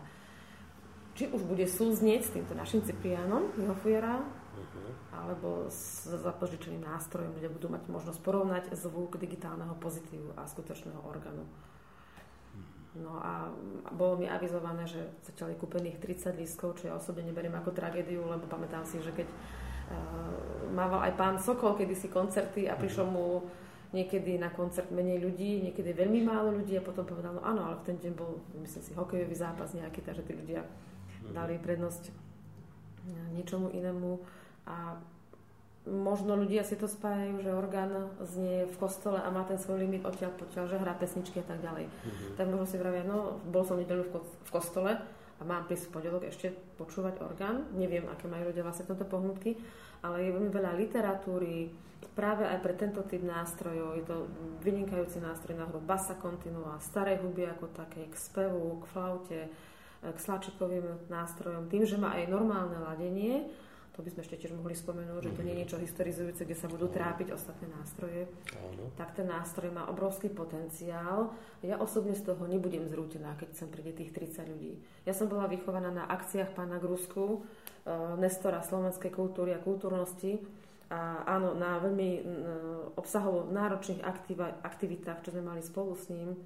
či 1.17 1.33
už 1.33 1.49
bude 1.49 1.65
súznieť 1.65 2.29
s 2.29 2.33
týmto 2.37 2.53
našim 2.53 2.85
Ciprianom, 2.85 3.49
jeho 3.57 3.73
fujara, 3.81 4.21
uh-huh. 4.57 4.91
alebo 5.13 5.69
s 5.69 6.09
zapožičeným 6.09 6.83
nástrojom, 6.83 7.37
kde 7.37 7.53
budú 7.53 7.69
mať 7.69 7.85
možnosť 7.93 8.21
porovnať 8.25 8.65
zvuk 8.73 9.21
digitálneho 9.21 9.77
pozitívu 9.77 10.35
a 10.35 10.49
skutočného 10.49 11.05
orgánu. 11.05 11.45
No 12.97 13.21
a 13.21 13.53
bolo 13.93 14.17
mi 14.17 14.25
avizované, 14.25 14.89
že 14.89 15.05
zatiaľ 15.21 15.53
je 15.53 15.61
kúpených 15.61 16.01
30 16.01 16.41
lístkov, 16.41 16.81
čo 16.81 16.89
ja 16.89 16.97
osobne 16.97 17.29
neberiem 17.29 17.53
ako 17.53 17.77
tragédiu, 17.77 18.25
lebo 18.25 18.49
pamätám 18.49 18.89
si, 18.89 18.97
že 19.05 19.13
keď 19.13 19.29
uh, 19.29 20.73
mával 20.73 21.05
aj 21.05 21.13
pán 21.13 21.37
Sokol 21.37 21.77
kedysi 21.77 22.09
koncerty 22.09 22.65
a 22.65 22.73
prišlo 22.73 23.05
mu 23.05 23.45
niekedy 23.93 24.41
na 24.41 24.49
koncert 24.49 24.89
menej 24.89 25.21
ľudí, 25.21 25.61
niekedy 25.69 25.93
veľmi 25.93 26.25
málo 26.25 26.57
ľudí 26.57 26.75
a 26.81 26.83
potom 26.83 27.05
povedal, 27.05 27.37
no 27.37 27.45
áno, 27.45 27.69
ale 27.69 27.85
v 27.85 27.87
ten 27.93 27.97
deň 28.01 28.13
bol, 28.17 28.41
myslím 28.65 28.83
si, 28.83 28.97
hokejový 28.97 29.37
zápas 29.37 29.77
nejaký, 29.77 30.01
takže 30.01 30.25
tí 30.25 30.33
ľudia 30.33 30.65
dali 31.31 31.61
prednosť 31.61 32.11
niečomu 33.35 33.71
inému 33.71 34.19
a 34.67 34.99
možno 35.87 36.35
ľudia 36.35 36.67
si 36.67 36.75
to 36.75 36.91
spájajú, 36.91 37.47
že 37.47 37.55
orgán 37.55 38.11
znie 38.27 38.67
v 38.67 38.77
kostole 38.77 39.23
a 39.23 39.31
má 39.31 39.47
ten 39.47 39.57
svoj 39.57 39.87
limit 39.87 40.03
odtiaľ 40.03 40.35
potiaľ, 40.35 40.65
že 40.67 40.83
hrá 40.83 40.93
pesničky 40.99 41.39
a 41.41 41.47
tak 41.47 41.63
ďalej. 41.63 41.87
Mm-hmm. 41.87 42.35
Tak 42.35 42.45
možno 42.51 42.67
si 42.67 42.77
vravia, 42.77 43.07
no 43.07 43.39
bol 43.47 43.63
som 43.63 43.79
nedelu 43.79 44.03
v 44.11 44.51
kostole 44.51 44.99
a 45.39 45.43
mám 45.47 45.71
prísť 45.71 45.87
v 45.89 45.93
pondelok 45.95 46.27
ešte 46.27 46.51
počúvať 46.75 47.23
orgán. 47.23 47.71
Neviem, 47.79 48.11
aké 48.11 48.27
majú 48.27 48.51
ľudia 48.51 48.67
vlastne 48.67 48.91
tomto 48.91 49.07
pohnutky, 49.07 49.55
ale 50.03 50.27
je 50.27 50.35
veľmi 50.35 50.51
veľa 50.51 50.75
literatúry 50.75 51.71
práve 52.17 52.49
aj 52.49 52.59
pre 52.65 52.75
tento 52.75 53.05
typ 53.05 53.21
nástrojov. 53.21 54.01
Je 54.01 54.05
to 54.09 54.27
vynikajúci 54.65 55.21
nástroj 55.21 55.55
na 55.55 55.69
hru 55.69 55.79
basa 55.85 56.17
continua, 56.17 56.81
starej 56.81 57.21
huby 57.21 57.45
ako 57.47 57.71
také, 57.77 58.09
k 58.09 58.15
spevu, 58.17 58.81
k 58.83 58.85
flaute, 58.91 59.41
k 60.01 60.17
slačikovým 60.17 61.13
nástrojom. 61.13 61.69
Tým, 61.69 61.85
že 61.85 62.01
má 62.01 62.17
aj 62.17 62.33
normálne 62.33 62.81
ladenie, 62.81 63.47
to 63.97 64.05
by 64.05 64.13
sme 64.13 64.21
ešte 64.29 64.37
tiež 64.45 64.53
mohli 64.53 64.77
spomenúť, 64.77 65.25
že 65.25 65.33
to 65.33 65.41
nie 65.41 65.57
je 65.57 65.61
niečo 65.65 65.81
historizujúce, 65.81 66.45
kde 66.45 66.53
sa 66.53 66.69
budú 66.69 66.93
trápiť 66.93 67.33
ostatné 67.33 67.65
nástroje, 67.73 68.29
Áno. 68.53 68.93
tak 68.93 69.17
ten 69.17 69.25
nástroj 69.25 69.73
má 69.73 69.89
obrovský 69.89 70.29
potenciál. 70.29 71.33
Ja 71.65 71.81
osobne 71.81 72.13
z 72.13 72.29
toho 72.29 72.45
nebudem 72.45 72.85
zrútená, 72.93 73.33
keď 73.41 73.57
sem 73.57 73.73
príde 73.73 73.97
tých 73.97 74.13
30 74.13 74.53
ľudí. 74.53 74.77
Ja 75.09 75.17
som 75.17 75.33
bola 75.33 75.49
vychovaná 75.49 75.89
na 75.89 76.05
akciách 76.13 76.53
pána 76.53 76.77
Grusku, 76.77 77.41
uh, 77.41 78.21
Nestora 78.21 78.61
slovenskej 78.61 79.09
kultúry 79.09 79.57
a 79.57 79.65
kultúrnosti, 79.65 80.45
a 80.87 81.27
áno, 81.27 81.57
na 81.59 81.83
veľmi 81.83 82.11
uh, 82.15 82.23
obsahovo 83.01 83.49
náročných 83.49 84.05
aktivitách, 84.63 85.25
čo 85.25 85.33
sme 85.35 85.43
mali 85.43 85.65
spolu 85.65 85.97
s 85.97 86.13
ním, 86.13 86.37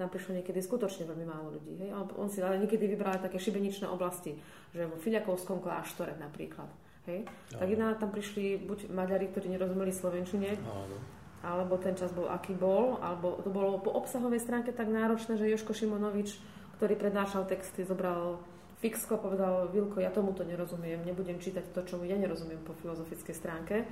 nám 0.00 0.08
prišlo 0.08 0.38
niekedy 0.38 0.62
skutočne 0.64 1.04
veľmi 1.04 1.26
málo 1.26 1.58
ľudí. 1.58 1.82
Hej? 1.82 1.90
On 2.16 2.30
si 2.30 2.40
ale 2.40 2.62
niekedy 2.62 2.88
vybral 2.88 3.20
také 3.20 3.36
šibeničné 3.36 3.90
oblasti, 3.90 4.34
že 4.72 4.88
vo 4.88 4.96
Filiakovskom 4.96 5.60
kláštore 5.60 6.16
napríklad 6.16 6.70
Hej? 7.06 7.26
Tak 7.50 7.66
jedna 7.66 7.94
tam 7.98 8.14
prišli 8.14 8.62
buď 8.62 8.94
Maďari, 8.94 9.26
ktorí 9.30 9.50
nerozumeli 9.50 9.90
slovenčine, 9.90 10.54
Áno. 10.62 10.96
alebo 11.42 11.74
ten 11.78 11.98
čas 11.98 12.14
bol 12.14 12.30
aký 12.30 12.54
bol, 12.54 13.02
alebo 13.02 13.42
to 13.42 13.50
bolo 13.50 13.82
po 13.82 13.90
obsahovej 13.90 14.38
stránke 14.38 14.70
tak 14.70 14.86
náročné, 14.86 15.34
že 15.34 15.50
Joško 15.50 15.74
Šimonovič, 15.74 16.38
ktorý 16.78 16.94
prednášal 16.94 17.50
texty, 17.50 17.82
zobral 17.82 18.38
fixko 18.82 19.14
a 19.14 19.22
povedal, 19.22 19.54
Vilko, 19.70 20.02
ja 20.02 20.10
tomuto 20.10 20.42
nerozumiem, 20.42 21.06
nebudem 21.06 21.38
čítať 21.38 21.70
to, 21.70 21.86
čo 21.86 22.02
ja 22.02 22.18
nerozumiem 22.18 22.58
po 22.66 22.74
filozofickej 22.74 23.34
stránke. 23.34 23.86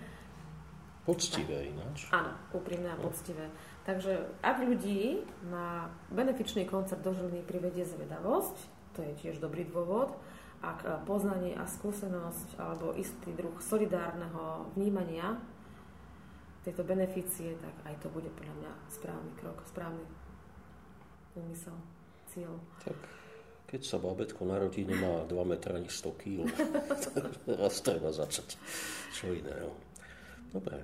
Poctivé 1.07 1.71
ináč. 1.71 2.11
Áno, 2.11 2.35
úprimné 2.55 2.91
a 2.91 2.99
no. 2.99 3.07
poctivé. 3.09 3.51
Takže 3.87 4.31
ak 4.43 4.63
ľudí 4.63 5.23
na 5.49 5.89
benefičný 6.13 6.67
koncert 6.67 7.01
do 7.01 7.15
Žiliny 7.15 7.43
privedie 7.47 7.87
zvedavosť, 7.87 8.55
to 8.95 9.07
je 9.07 9.13
tiež 9.23 9.39
dobrý 9.39 9.65
dôvod, 9.67 10.13
ak 10.61 10.79
e, 10.85 10.89
poznanie 11.09 11.57
a 11.57 11.65
skúsenosť 11.65 12.61
alebo 12.61 12.93
istý 12.97 13.33
druh 13.33 13.57
solidárneho 13.61 14.69
vnímania 14.77 15.41
tejto 16.61 16.85
beneficie, 16.85 17.57
tak 17.57 17.73
aj 17.89 17.95
to 18.05 18.09
bude 18.13 18.29
podľa 18.37 18.55
mňa 18.61 18.73
správny 18.93 19.33
krok, 19.41 19.59
správny 19.65 20.05
úmysel, 21.33 21.77
cieľ. 22.29 22.53
Tak 22.85 22.97
keď 23.71 23.81
sa 23.87 24.03
babetko 24.03 24.45
narodí, 24.45 24.83
nemá 24.83 25.25
2 25.31 25.33
metra 25.47 25.79
ani 25.79 25.87
100 25.87 26.21
kg. 26.21 26.43
Raz 27.63 27.81
treba 27.87 28.11
začať. 28.11 28.59
Čo 29.15 29.31
iné, 29.31 29.55
no. 29.63 29.73
Dobre. 30.51 30.83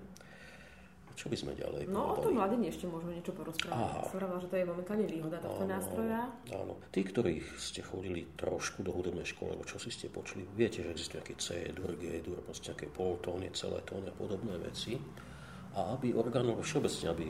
Čo 1.16 1.32
by 1.32 1.36
sme 1.40 1.52
ďalej 1.56 1.88
No 1.88 2.12
povedali? 2.12 2.20
o 2.20 2.24
tom 2.28 2.32
mladení 2.36 2.66
ešte 2.68 2.84
môžeme 2.84 3.16
niečo 3.16 3.32
porozprávať. 3.32 4.12
Som 4.12 4.20
že 4.36 4.48
to 4.52 4.56
je 4.60 4.64
momentálne 4.68 5.06
výhoda 5.08 5.40
tohto 5.40 5.64
áno, 5.64 5.72
nástroja. 5.72 6.20
Áno. 6.52 6.72
Tí, 6.92 7.00
ktorí 7.08 7.40
ste 7.56 7.80
chodili 7.80 8.28
trošku 8.36 8.84
do 8.84 8.92
hudobnej 8.92 9.24
školy, 9.24 9.56
alebo 9.56 9.64
čo 9.64 9.80
si 9.80 9.88
ste 9.88 10.12
počuli, 10.12 10.44
viete, 10.52 10.84
že 10.84 10.92
existuje 10.92 11.24
nejaké 11.24 11.34
C, 11.40 11.46
dur, 11.72 11.96
G, 11.96 12.20
dur, 12.20 12.44
proste 12.44 12.76
nejaké 12.76 12.92
poltóny, 12.92 13.48
celé 13.56 13.80
tóny 13.88 14.12
a 14.12 14.14
podobné 14.14 14.60
veci. 14.60 15.00
A 15.72 15.96
aby 15.96 16.12
orgán, 16.12 16.52
všeobecne, 16.60 17.06
aby 17.08 17.26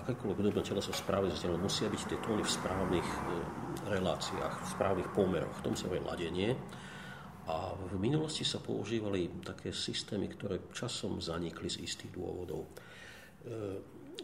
akékoľvek 0.00 0.36
hudobné 0.40 0.62
telo 0.64 0.80
sa 0.80 0.96
správne 0.96 1.28
zaznelo, 1.28 1.60
musia 1.60 1.92
byť 1.92 2.02
tie 2.08 2.18
tóny 2.24 2.40
v 2.40 2.50
správnych 2.50 3.04
e, 3.04 3.20
reláciách, 3.92 4.54
v 4.64 4.66
správnych 4.72 5.08
pomeroch. 5.12 5.52
V 5.60 5.64
tom 5.70 5.74
sa 5.76 5.92
hovorí 5.92 6.00
ladenie. 6.00 6.56
A 7.44 7.76
v 7.76 8.00
minulosti 8.00 8.40
sa 8.40 8.56
používali 8.56 9.28
také 9.44 9.68
systémy, 9.68 10.32
ktoré 10.32 10.64
časom 10.72 11.20
zanikli 11.20 11.68
z 11.68 11.84
istých 11.84 12.16
dôvodov. 12.16 12.72
E, 13.44 13.52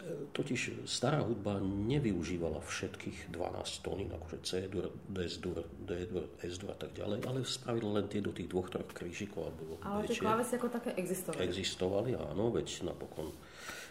e, 0.01 0.33
totiž 0.33 0.89
stará 0.89 1.21
hudba 1.21 1.61
nevyužívala 1.61 2.65
všetkých 2.65 3.29
12 3.37 3.85
tóny, 3.85 4.05
akože 4.09 4.39
C-dur, 4.41 4.89
D-dur, 5.13 5.61
D-dur, 5.85 6.25
S-dur 6.41 6.71
a 6.73 6.79
tak 6.81 6.97
ďalej, 6.97 7.21
ale 7.29 7.45
spravili 7.45 7.89
len 8.01 8.07
tie 8.09 8.25
do 8.25 8.33
tých 8.33 8.49
dvoch, 8.49 8.73
troch 8.73 8.89
krížikov. 8.97 9.53
Ale 9.85 10.09
tie 10.09 10.17
klávesy 10.17 10.57
ako 10.57 10.69
také 10.73 10.91
existovali? 10.97 11.41
Existovali, 11.45 12.11
áno, 12.17 12.49
veď 12.49 12.89
napokon 12.89 13.29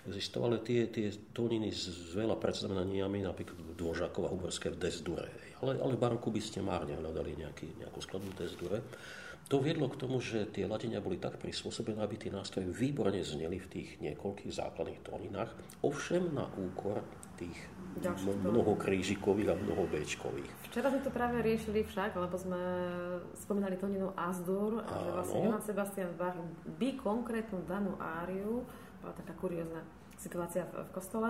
existovali 0.07 0.57
tie, 0.65 0.87
tie 0.89 1.11
tóniny 1.35 1.69
s 1.69 2.15
veľa 2.15 2.39
predznamenaniami, 2.39 3.21
napríklad 3.25 3.77
Dvožákov 3.77 4.25
a 4.25 4.33
Humorské 4.33 4.71
v 4.71 4.79
Desdure. 4.79 5.27
Ale, 5.59 5.75
ale 5.75 5.93
v 5.93 6.01
baroku 6.01 6.31
by 6.31 6.39
ste 6.39 6.63
márne 6.63 6.95
hľadali 6.95 7.35
nejaký, 7.35 7.67
nejakú 7.83 7.99
skladbu 7.99 8.31
Desdure. 8.39 8.79
To 9.49 9.57
viedlo 9.57 9.89
k 9.89 9.97
tomu, 9.97 10.21
že 10.21 10.45
tie 10.45 10.69
ladenia 10.69 11.01
boli 11.01 11.17
tak 11.17 11.41
prispôsobené, 11.41 12.05
aby 12.05 12.21
tie 12.21 12.29
nástroje 12.29 12.69
výborne 12.69 13.17
zneli 13.25 13.57
v 13.57 13.67
tých 13.67 13.89
niekoľkých 13.97 14.53
základných 14.53 15.01
tóninách, 15.01 15.49
ovšem 15.81 16.21
na 16.37 16.45
úkor 16.53 17.01
tých 17.33 17.57
Ďalších 17.89 18.45
mnoho 18.45 18.77
krížikových 18.77 19.49
a 19.49 19.55
mnoho 19.57 19.89
béčkových. 19.89 20.69
Včera 20.69 20.93
sme 20.93 21.01
to 21.01 21.09
práve 21.09 21.41
riešili 21.41 21.81
však, 21.81 22.13
lebo 22.13 22.37
sme 22.37 22.61
spomínali 23.33 23.81
tóninu 23.81 24.13
Asdur 24.13 24.85
a 24.85 24.93
že 25.01 25.09
vlastne 25.09 25.41
Johann 25.41 25.65
Sebastian 25.65 26.11
Bach 26.13 26.37
by 26.77 26.89
konkrétnu 27.01 27.65
danú 27.65 27.97
áriu 27.97 28.61
bola 29.01 29.13
taká 29.17 29.33
kuriózna 29.33 29.81
situácia 30.21 30.69
v, 30.69 30.85
v 30.85 30.89
kostole. 30.93 31.29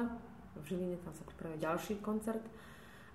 V 0.60 0.76
Žiline 0.76 1.00
tam 1.00 1.16
sa 1.16 1.24
pripravuje 1.24 1.64
ďalší 1.64 1.94
koncert 2.04 2.44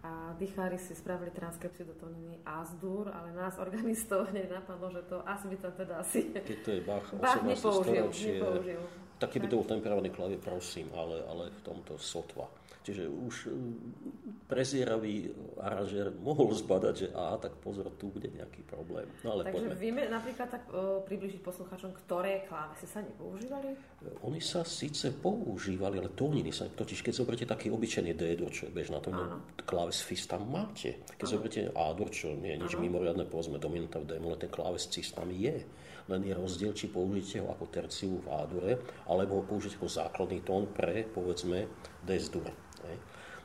a 0.04 0.36
dýchári 0.36 0.76
si 0.76 0.92
spravili 0.92 1.32
transkripciu 1.32 1.88
do 1.88 1.96
tóniny 1.96 2.36
Asdur, 2.44 3.08
ale 3.08 3.32
nás 3.32 3.56
organistov 3.56 4.26
hneď 4.30 4.52
napadlo, 4.60 4.92
že 4.92 5.02
to 5.08 5.24
asi 5.24 5.48
by 5.48 5.56
tam 5.56 5.72
teda 5.72 5.94
asi... 5.96 6.20
Keď 6.44 6.58
to 6.60 6.70
je 6.70 6.80
Bach, 6.84 7.06
Bach 7.16 7.40
nepoužil, 7.40 8.12
nepoužil. 8.12 8.82
Taký 9.16 9.40
by 9.40 9.46
to 9.48 9.56
bol 9.56 9.64
temperovaný 9.64 10.12
klavier, 10.12 10.42
prosím, 10.42 10.92
ale, 10.92 11.24
ale 11.24 11.44
v 11.48 11.60
tomto 11.64 11.96
sotva. 11.96 12.44
Čiže 12.84 13.08
už 13.08 13.48
mm, 13.48 14.44
prezieravý 14.44 15.32
aranžér 15.56 16.12
mohol 16.20 16.52
zbadať, 16.52 16.94
že 16.94 17.06
a 17.16 17.40
tak 17.40 17.56
pozor, 17.64 17.88
tu 17.96 18.12
bude 18.12 18.28
nejaký 18.28 18.60
problém. 18.68 19.08
No, 19.24 19.40
ale 19.40 19.48
Takže 19.48 19.72
poďme. 19.72 19.80
vieme 19.80 20.02
napríklad 20.12 20.48
tak 20.52 20.68
o, 20.68 21.00
približiť 21.00 21.40
poslucháčom, 21.40 21.96
ktoré 22.04 22.44
klávesy 22.44 22.84
sa 22.84 23.00
nepoužívali? 23.00 23.72
Oni 24.20 24.36
sa 24.44 24.68
síce 24.68 25.16
používali, 25.16 25.96
ale 25.96 26.12
tóniny 26.12 26.52
sa, 26.52 26.68
totiž 26.68 27.00
keď 27.00 27.24
zoberiete 27.24 27.48
taký 27.48 27.72
obyčajný 27.72 28.12
D-dur, 28.12 28.52
čo 28.52 28.68
je 28.68 28.76
bežná 28.76 29.00
tónina, 29.00 29.40
kláves 29.64 30.04
Fis 30.04 30.28
tam 30.28 30.44
máte. 30.44 31.00
Keď 31.16 31.24
zoberiete 31.24 31.60
A-dur, 31.72 32.12
čo 32.12 32.36
nie 32.36 32.52
je 32.52 32.68
nič 32.68 32.76
Áno. 32.76 32.84
mimoriadne, 32.84 33.24
povedzme 33.24 33.56
dominanta 33.56 33.96
v 33.96 34.12
D-mole, 34.12 34.36
ten 34.36 34.52
kláves 34.52 34.92
Cis 34.92 35.08
tam 35.08 35.32
je. 35.32 35.64
Len 36.04 36.20
je 36.20 36.36
rozdiel, 36.36 36.76
či 36.76 36.92
použijete 36.92 37.40
ho 37.40 37.48
ako 37.48 37.64
terciu 37.72 38.20
v 38.20 38.28
A-dure, 38.28 38.72
alebo 39.08 39.40
ho 39.40 39.42
použijete 39.48 39.80
ako 39.80 39.88
základný 39.88 40.44
tón 40.44 40.68
pre, 40.68 41.08
povedzme, 41.08 41.64
D-dur. 42.04 42.44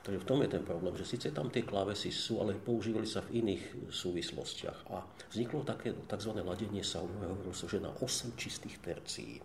Takže 0.10 0.26
v 0.26 0.30
tom 0.34 0.42
je 0.42 0.50
ten 0.50 0.66
problém, 0.66 0.98
že 0.98 1.06
síce 1.06 1.30
tam 1.30 1.54
tie 1.54 1.62
klávesy 1.62 2.10
sú, 2.10 2.42
ale 2.42 2.58
používali 2.58 3.06
sa 3.06 3.22
v 3.30 3.46
iných 3.46 3.94
súvislostiach. 3.94 4.90
A 4.90 5.06
vzniklo 5.30 5.62
také 5.62 5.94
tzv. 5.94 6.34
ladenie 6.42 6.82
sa, 6.82 7.06
hovorilo 7.06 7.54
sa, 7.54 7.70
že 7.70 7.78
na 7.78 7.94
8 7.94 8.34
čistých 8.34 8.82
tercií. 8.82 9.38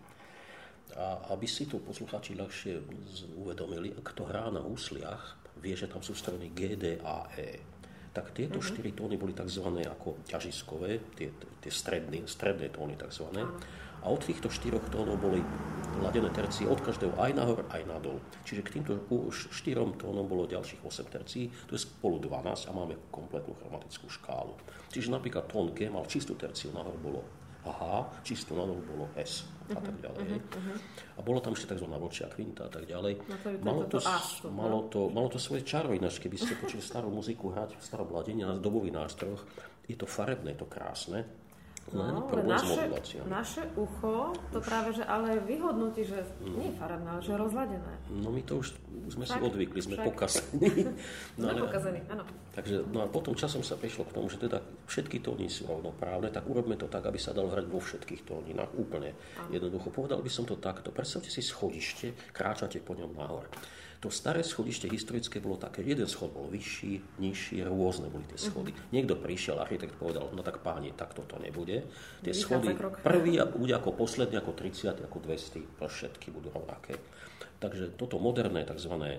A 0.97 1.29
aby 1.37 1.45
si 1.45 1.69
to 1.69 1.77
poslucháči 1.77 2.33
ľahšie 2.33 2.81
uvedomili, 3.37 3.93
kto 3.93 4.25
hrá 4.25 4.49
na 4.49 4.65
úsliach, 4.65 5.37
vie, 5.61 5.77
že 5.77 5.85
tam 5.85 6.01
sú 6.01 6.17
strany 6.17 6.49
G, 6.49 6.73
D 6.73 6.97
a 6.97 7.29
E. 7.37 7.61
Tak 8.09 8.33
tieto 8.33 8.57
uh-huh. 8.57 8.65
štyri 8.65 8.97
tóny 8.97 9.21
boli 9.21 9.37
tzv. 9.37 9.69
ako 9.85 10.25
ťažiskové, 10.25 11.13
tie, 11.13 11.29
tie 11.61 11.69
stredné, 11.69 12.25
stredné 12.25 12.73
tóny 12.73 12.97
tzv. 12.97 13.29
Uh-huh. 13.29 13.53
A 14.05 14.13
od 14.13 14.21
týchto 14.21 14.53
štyroch 14.53 14.85
tónov 14.93 15.17
boli 15.17 15.41
ladené 15.97 16.29
tercie 16.29 16.69
od 16.69 16.77
každého 16.77 17.17
aj 17.17 17.31
nahor, 17.33 17.65
aj 17.71 17.81
nadol. 17.89 18.21
Čiže 18.45 18.61
k 18.61 18.73
týmto 18.79 19.01
štyrom 19.33 19.97
tónom 19.97 20.27
bolo 20.27 20.45
ďalších 20.45 20.83
8 20.83 21.09
tercií, 21.09 21.49
to 21.65 21.73
je 21.73 21.81
spolu 21.81 22.21
12 22.21 22.69
a 22.69 22.71
máme 22.75 23.09
kompletnú 23.09 23.55
chromatickú 23.57 24.07
škálu. 24.11 24.53
Čiže 24.91 25.09
napríklad 25.09 25.49
tón 25.49 25.71
G 25.73 25.87
mal 25.89 26.05
čistú 26.05 26.37
terciu, 26.37 26.69
nahor 26.75 26.93
bolo 26.99 27.25
H, 27.65 27.81
čistú 28.21 28.53
nadol 28.53 28.77
bolo 28.85 29.09
S 29.17 29.49
a 29.73 29.81
tak 29.81 29.97
mhm, 29.97 30.01
ďalej. 30.05 30.25
Uh-huh, 30.29 30.37
uh-huh. 30.37 31.17
A 31.17 31.19
bolo 31.25 31.41
tam 31.41 31.57
ešte 31.57 31.73
tzv. 31.73 31.89
vočia 31.97 32.29
kvinta 32.29 32.69
a 32.69 32.71
tak 32.71 32.85
ďalej. 32.85 33.25
No 33.25 33.35
to 33.41 33.49
malo, 33.65 33.81
to, 33.89 33.97
to, 33.97 34.13
to, 34.45 34.49
malo, 34.53 34.79
to, 34.85 34.99
malo 35.09 35.27
to 35.33 35.41
svoje 35.41 35.65
čaro, 35.65 35.89
ináč 35.89 36.21
keby 36.21 36.37
ste 36.37 36.53
počuli 36.53 36.85
starú 36.85 37.09
muziku 37.09 37.49
hrať 37.49 37.73
v 37.73 37.81
starom 37.81 38.13
hladení 38.13 38.45
na 38.45 38.53
dobových 38.53 38.93
nástrojoch, 38.93 39.41
je 39.89 39.97
to 39.97 40.05
farebné, 40.05 40.53
je 40.53 40.61
to 40.61 40.69
krásne, 40.69 41.25
No, 41.93 42.01
ale 42.33 42.41
naše, 42.49 42.89
naše 43.29 43.61
ucho 43.77 44.33
to 44.49 44.57
práve, 44.57 44.89
že 44.97 45.05
ale 45.05 45.37
vyhodnutí, 45.45 46.01
že 46.01 46.17
mm. 46.41 46.55
nie 46.57 46.69
farebné, 46.73 47.05
ale 47.13 47.21
že 47.21 47.37
rozladené. 47.37 47.93
No 48.09 48.33
my 48.33 48.41
to 48.41 48.57
už 48.57 48.73
sme 49.13 49.21
však, 49.21 49.37
si 49.37 49.45
odvykli, 49.45 49.79
sme 49.85 49.97
však. 50.01 50.07
pokazení. 50.09 50.65
No, 51.37 51.53
sme 51.53 51.69
pokazení, 51.69 51.99
áno. 52.09 52.25
Takže, 52.57 52.89
no 52.89 53.05
a 53.05 53.07
potom 53.07 53.37
časom 53.37 53.61
sa 53.61 53.77
prišlo 53.77 54.09
k 54.09 54.17
tomu, 54.17 54.33
že 54.33 54.41
teda 54.41 54.65
všetky 54.89 55.21
tóny 55.21 55.45
sú 55.45 55.69
rovnoprávne, 55.69 56.33
tak 56.33 56.49
urobme 56.49 56.73
to 56.73 56.89
tak, 56.89 57.05
aby 57.05 57.21
sa 57.21 57.37
dalo 57.37 57.53
hrať 57.53 57.69
vo 57.69 57.77
všetkých 57.77 58.25
tóninách 58.25 58.73
úplne. 58.81 59.13
Áno. 59.37 59.53
Jednoducho, 59.53 59.93
povedal 59.93 60.25
by 60.25 60.31
som 60.33 60.49
to 60.49 60.57
takto. 60.57 60.89
Predstavte 60.89 61.29
si 61.29 61.45
schodište, 61.45 62.33
kráčate 62.33 62.81
po 62.81 62.97
ňom 62.97 63.13
nahor. 63.13 63.45
To 64.05 64.13
staré 64.13 64.45
schodište 64.45 64.85
historické 64.85 65.41
bolo 65.41 65.57
také, 65.57 65.81
jeden 65.81 66.05
schod 66.05 66.29
bol 66.29 66.45
vyšší, 66.53 67.17
nižší, 67.17 67.65
rôzne 67.65 68.05
boli 68.05 68.21
tie 68.29 68.37
schody. 68.37 68.69
Uh-huh. 68.69 68.93
Niekto 68.93 69.17
prišiel, 69.17 69.57
architekt 69.57 69.97
povedal, 69.97 70.29
no 70.29 70.45
tak 70.45 70.61
páni, 70.61 70.93
tak 70.93 71.17
toto 71.17 71.41
nebude. 71.41 71.89
Tie 72.21 72.29
Vychádza 72.29 72.45
schody, 72.45 72.77
krok. 72.77 73.01
prvý 73.01 73.41
bude 73.49 73.73
ako 73.73 73.97
posledný, 73.97 74.37
ako 74.37 74.53
30, 74.53 75.09
ako 75.09 75.17
200, 75.25 75.81
všetky 75.81 76.29
budú 76.29 76.53
rovnaké. 76.53 77.01
Takže 77.57 77.97
toto 77.97 78.21
moderné 78.21 78.61
tzv. 78.61 78.93
E, 78.93 79.17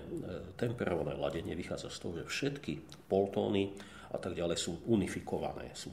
temperované 0.55 1.19
ladenie 1.19 1.51
vychádza 1.51 1.91
z 1.91 1.97
toho, 1.99 2.23
že 2.23 2.31
všetky 2.31 2.79
poltóny 3.11 3.75
a 4.07 4.15
tak 4.15 4.39
ďalej 4.39 4.55
sú 4.55 4.87
unifikované, 4.87 5.75
sú 5.75 5.91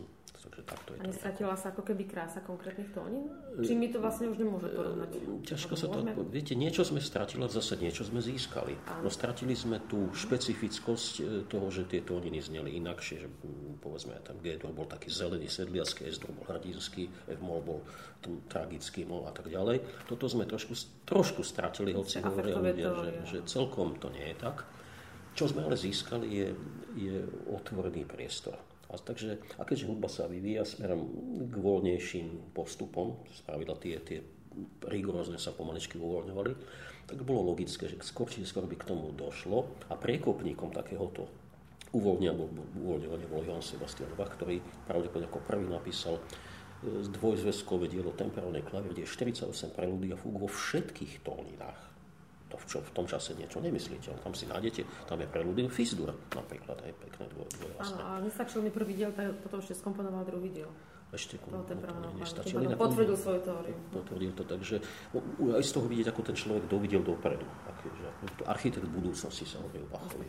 Takže 0.54 0.70
takto 0.70 0.94
je 0.94 0.98
a 1.02 1.10
nestratila 1.10 1.58
sa 1.58 1.74
ako 1.74 1.82
keby 1.82 2.06
krása 2.06 2.38
konkrétnych 2.38 2.94
tónin? 2.94 3.26
Či 3.58 3.74
mi 3.74 3.90
to 3.90 3.98
vlastne 3.98 4.30
už 4.30 4.38
nemôže 4.38 4.70
porovnať? 4.70 5.10
Ťažko 5.42 5.74
sa 5.74 5.90
to... 5.90 5.98
Viete, 6.30 6.54
niečo 6.54 6.86
sme 6.86 7.02
stratili, 7.02 7.42
zase 7.50 7.74
niečo 7.74 8.06
sme 8.06 8.22
získali. 8.22 8.78
Áno. 8.86 9.02
No 9.02 9.08
stratili 9.10 9.58
sme 9.58 9.82
tú 9.82 10.14
špecifickosť 10.14 11.12
e, 11.18 11.22
toho, 11.50 11.66
že 11.74 11.90
tie 11.90 12.06
tóniny 12.06 12.38
zneli 12.38 12.78
inakšie. 12.78 13.26
Že, 13.26 13.28
povedzme, 13.82 14.14
ten 14.22 14.38
G 14.38 14.54
bol 14.62 14.86
taký 14.86 15.10
zelený, 15.10 15.50
sedliacký, 15.50 16.06
S 16.06 16.22
bol 16.22 16.38
hrdinský, 16.46 17.10
F 17.34 17.40
bol 17.42 17.82
tragický 18.46 19.02
mol 19.10 19.26
a 19.26 19.34
tak 19.34 19.50
ďalej. 19.50 20.06
Toto 20.06 20.30
sme 20.30 20.46
trošku, 20.46 20.78
trošku 21.02 21.42
stratili, 21.42 21.90
hoci 21.98 22.22
hovoria 22.22 22.62
ľudia, 22.62 22.90
že, 22.94 23.10
že 23.26 23.38
celkom 23.50 23.98
to 23.98 24.06
nie 24.14 24.30
je 24.30 24.38
tak. 24.38 24.62
Čo 25.34 25.50
sme 25.50 25.66
ale 25.66 25.74
získali, 25.74 26.30
je, 26.30 26.48
je 26.94 27.16
otvorený 27.50 28.06
priestor 28.06 28.54
a, 28.94 28.96
takže, 28.96 29.42
a 29.58 29.66
keďže 29.66 29.90
hudba 29.90 30.06
sa 30.06 30.30
vyvíja 30.30 30.62
smerom 30.62 31.10
k 31.50 31.54
voľnejším 31.58 32.54
postupom, 32.54 33.18
spravidla 33.34 33.74
tie, 33.82 33.98
tie 33.98 34.22
rigorózne 34.86 35.34
sa 35.36 35.50
pomaličky 35.50 35.98
uvoľňovali, 35.98 36.52
tak 37.10 37.18
bolo 37.26 37.52
logické, 37.52 37.90
že 37.90 37.98
skôr 38.06 38.30
či 38.30 38.46
skôr 38.46 38.64
by 38.64 38.78
k 38.78 38.88
tomu 38.88 39.10
došlo 39.12 39.66
a 39.90 39.98
priekopníkom 39.98 40.70
takéhoto 40.70 41.26
uvoľnenia 41.90 42.34
uvoľňovania 42.78 43.28
bol 43.30 43.42
Johann 43.42 43.62
Sebastian 43.62 44.10
Bach, 44.14 44.34
ktorý 44.34 44.62
pravdepodobne 44.86 45.30
ako 45.30 45.46
prvý 45.46 45.66
napísal 45.70 46.18
e, 46.18 46.22
dvojzväzkové 47.06 47.86
dielo 47.86 48.14
temperálnej 48.14 48.66
klavír, 48.66 48.94
kde 48.94 49.06
je 49.06 49.14
48 49.14 49.74
prelúdy 49.74 50.10
a 50.10 50.18
fúk 50.18 50.42
vo 50.42 50.50
všetkých 50.50 51.22
tóninách 51.22 51.93
to 52.54 52.62
v, 52.62 52.64
čo, 52.70 52.78
v 52.78 52.90
tom 52.94 53.06
čase 53.10 53.34
niečo 53.34 53.58
nemyslíte. 53.58 54.14
Tam 54.22 54.30
si 54.30 54.46
nájdete, 54.46 55.10
tam 55.10 55.18
je 55.18 55.26
preludin 55.26 55.66
Fisdur 55.66 56.14
napríklad, 56.30 56.78
aj 56.86 56.92
pekné 57.02 57.24
dvoj, 57.34 57.50
Áno, 57.82 57.98
a 57.98 58.10
nestačil 58.22 58.62
mi 58.62 58.70
prvý 58.70 58.94
diel, 58.94 59.10
potom 59.42 59.58
ešte 59.58 59.74
skomponoval 59.74 60.22
druhý 60.22 60.54
diel. 60.54 60.70
Ešte 61.14 61.38
to 61.38 61.48
nestačilo. 62.18 62.66
Potvrdil 62.74 63.16
svoju 63.16 63.40
teóriu. 63.46 63.76
Potvrdil 63.94 64.32
to, 64.34 64.42
takže 64.44 64.76
aj 65.54 65.64
z 65.64 65.70
toho 65.70 65.86
vidieť, 65.86 66.10
ako 66.10 66.20
ten 66.26 66.36
človek 66.36 66.64
dovidel 66.66 67.02
dopredu. 67.06 67.46
Aký, 67.70 67.88
že, 67.94 68.08
architekt 68.44 68.90
budúcnosti 68.90 69.46
sa 69.46 69.62
hovoril 69.62 69.86
Bachovi. 69.88 70.26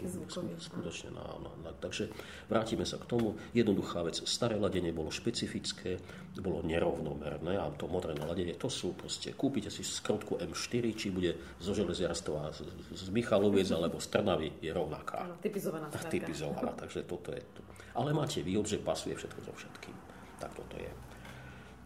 Skutočne, 0.61 1.09
na, 1.11 1.23
na, 1.41 1.51
na, 1.65 1.71
takže 1.75 2.13
vrátime 2.47 2.85
sa 2.85 3.01
k 3.01 3.05
tomu. 3.09 3.35
Jednoduchá 3.51 4.05
vec. 4.05 4.21
Staré 4.23 4.55
ladenie 4.55 4.93
bolo 4.93 5.09
špecifické, 5.09 5.97
bolo 6.39 6.61
nerovnomerné 6.61 7.57
a 7.57 7.71
to 7.73 7.87
moderné 7.87 8.23
ladenie, 8.27 8.55
to 8.59 8.67
sú 8.67 8.93
proste, 8.93 9.31
kúpite 9.33 9.71
si 9.71 9.81
skrotku 9.81 10.37
M4, 10.39 10.83
či 10.93 11.07
bude 11.09 11.35
zo 11.59 11.71
Železiarstva, 11.71 12.51
z, 12.51 12.59
z 12.93 13.09
Michaloviec 13.09 13.67
alebo 13.71 13.97
z 13.97 14.07
Trnavy, 14.11 14.49
je 14.59 14.71
rovnaká. 14.71 15.39
typizovaná. 15.39 15.87
Typizovaná, 15.89 16.71
takže 16.75 17.07
toto 17.07 17.31
je 17.31 17.43
to. 17.55 17.61
Ale 17.95 18.11
máte 18.11 18.43
výhod, 18.43 18.67
že 18.67 18.83
pasuje 18.83 19.15
všetko 19.15 19.39
so 19.47 19.53
všetkým. 19.55 20.04
Tak 20.39 20.51
toto 20.53 20.75
je. 20.75 20.91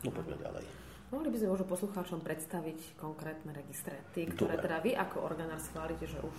No 0.03 0.09
poďme 0.09 0.39
ďalej. 0.39 0.65
Mohli 1.09 1.29
by 1.33 1.37
sme 1.41 1.49
možno 1.57 1.65
poslucháčom 1.65 2.19
predstaviť 2.21 2.93
konkrétne 2.93 3.49
registre, 3.49 3.97
tie, 4.13 4.29
ktoré 4.29 4.61
Dobre. 4.61 4.65
teda 4.69 4.77
vy 4.85 4.91
ako 4.93 5.17
orgánár 5.25 5.57
schválite, 5.57 6.05
že 6.05 6.21
už 6.21 6.37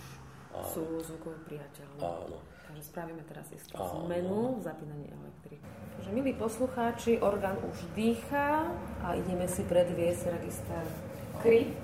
Áno. 0.55 0.63
sú 0.63 0.83
zvukovo 1.03 1.35
priateľné. 1.43 1.99
Áno. 1.99 2.39
Takže 2.71 2.83
spravíme 2.87 3.19
teraz 3.27 3.51
istú 3.51 3.75
Áno. 3.75 4.07
zmenu 4.07 4.59
v 4.59 4.61
zapínaní 4.63 5.11
elektriky. 5.11 5.59
Takže 5.99 6.09
milí 6.15 6.31
poslucháči, 6.39 7.19
orgán 7.19 7.59
už 7.67 7.83
dýcha 7.99 8.71
a 9.03 9.07
ideme 9.19 9.43
si 9.51 9.67
predviesť 9.67 10.39
register 10.39 10.83
KRIT. 11.43 11.83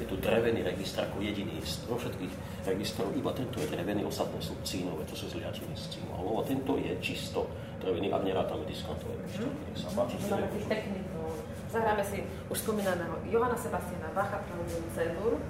Je 0.00 0.06
tu 0.08 0.16
drevený 0.16 0.64
register 0.64 1.04
ako 1.04 1.20
jediný 1.20 1.60
vo 1.84 1.98
všetkých 1.98 2.64
registrov. 2.64 3.12
Iba 3.12 3.34
tento 3.36 3.60
je 3.60 3.68
drevený, 3.68 4.06
ostatné 4.06 4.40
sú 4.40 4.56
cínové, 4.64 5.04
to 5.04 5.12
sú 5.12 5.28
zliatiny 5.28 5.74
z 5.76 5.98
cínov. 6.00 6.40
A 6.40 6.42
tento 6.48 6.78
je 6.80 6.96
čisto 7.04 7.44
drevený, 7.80 8.12
ak 8.12 8.22
nerátame 8.22 8.64
diskontové 8.68 9.16
sa 9.74 9.88
páči. 9.96 10.20
Máme 10.28 10.48
tých 10.52 10.68
technikov. 10.68 11.40
Zahráme 11.72 12.02
si 12.04 12.26
už 12.52 12.58
spomínaného 12.66 13.14
Johana 13.30 13.56
Sebastiana 13.56 14.10
Bacha, 14.12 14.42
Preludium 14.44 14.84
C-dur. 14.92 15.40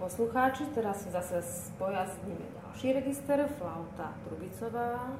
poslucháči, 0.00 0.64
teraz 0.72 1.04
si 1.04 1.12
zase 1.12 1.44
spojazníme 1.44 2.40
ďalší 2.56 2.96
register, 2.96 3.44
flauta 3.60 4.16
trubicová, 4.24 5.12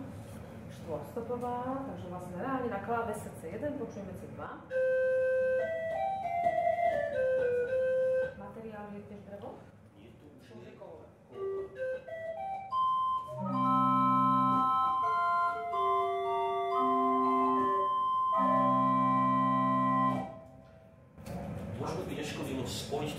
štvorstopová, 0.72 1.84
takže 1.92 2.06
vlastne 2.08 2.36
reálne 2.40 2.68
na 2.72 2.80
klávesece 2.80 3.44
1 3.44 3.76
počujeme 3.76 4.12
si 4.16 4.26
2. 4.32 4.79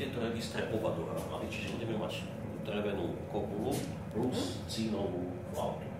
tieto 0.02 0.18
registre 0.18 0.66
oba 0.74 0.98
dohromady, 0.98 1.46
čiže 1.46 1.78
budeme 1.78 2.02
mať 2.02 2.26
drevenú 2.66 3.14
kopulu 3.30 3.70
plus 4.10 4.58
cínovú 4.66 5.30
flautu. 5.54 5.91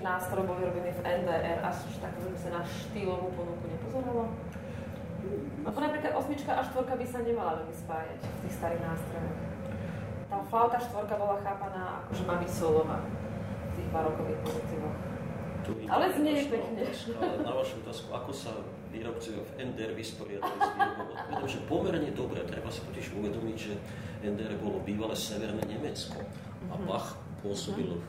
Že 0.00 0.08
nástroj 0.08 0.48
bol 0.48 0.56
vyrobený 0.56 0.96
v 0.96 1.00
NDR, 1.04 1.60
až 1.60 1.84
tak 2.00 2.16
by 2.16 2.32
sa 2.40 2.56
na 2.56 2.64
štýlovú 2.64 3.36
ponuku 3.36 3.68
nepozoralo? 3.68 4.32
Lebo 5.60 5.76
napríklad 5.76 6.16
osmička 6.16 6.56
a 6.56 6.64
štvorka 6.64 6.96
by 6.96 7.04
sa 7.04 7.20
nemala 7.20 7.60
veľmi 7.60 7.76
spájať 7.76 8.20
v 8.24 8.36
tých 8.40 8.54
starých 8.56 8.80
nástrojoch. 8.80 9.38
Tá 10.32 10.36
flauta 10.48 10.80
štvorka 10.80 11.14
bola 11.20 11.36
chápaná 11.44 12.00
ako, 12.00 12.10
že 12.16 12.24
má 12.24 12.40
byť 12.40 12.48
solová 12.48 12.98
v 13.04 13.70
tých 13.76 13.88
barokových 13.92 14.40
pozitívoch. 14.40 14.96
Ale 15.92 16.04
znie 16.16 16.48
pekne. 16.48 16.82
Na 17.44 17.52
vašu 17.52 17.84
otázku, 17.84 18.08
ako 18.16 18.32
sa 18.32 18.56
výrobci 18.88 19.36
v 19.36 19.50
NDR 19.60 19.92
vysporiadali 19.92 20.56
s 20.56 20.70
výrobou 20.80 21.12
odpadov, 21.12 21.44
že 21.52 21.60
pomerne 21.68 22.10
dobre, 22.16 22.40
treba 22.48 22.72
si 22.72 22.80
totiž 22.88 23.20
uvedomiť, 23.20 23.56
že 23.60 23.76
NDR 24.24 24.56
bolo 24.64 24.80
bývalé 24.80 25.12
severné 25.12 25.60
Nemecko 25.68 26.24
a 26.72 26.74
mhm. 26.80 26.88
Bach 26.88 27.20
pôsobil, 27.40 27.88
v, 27.88 28.06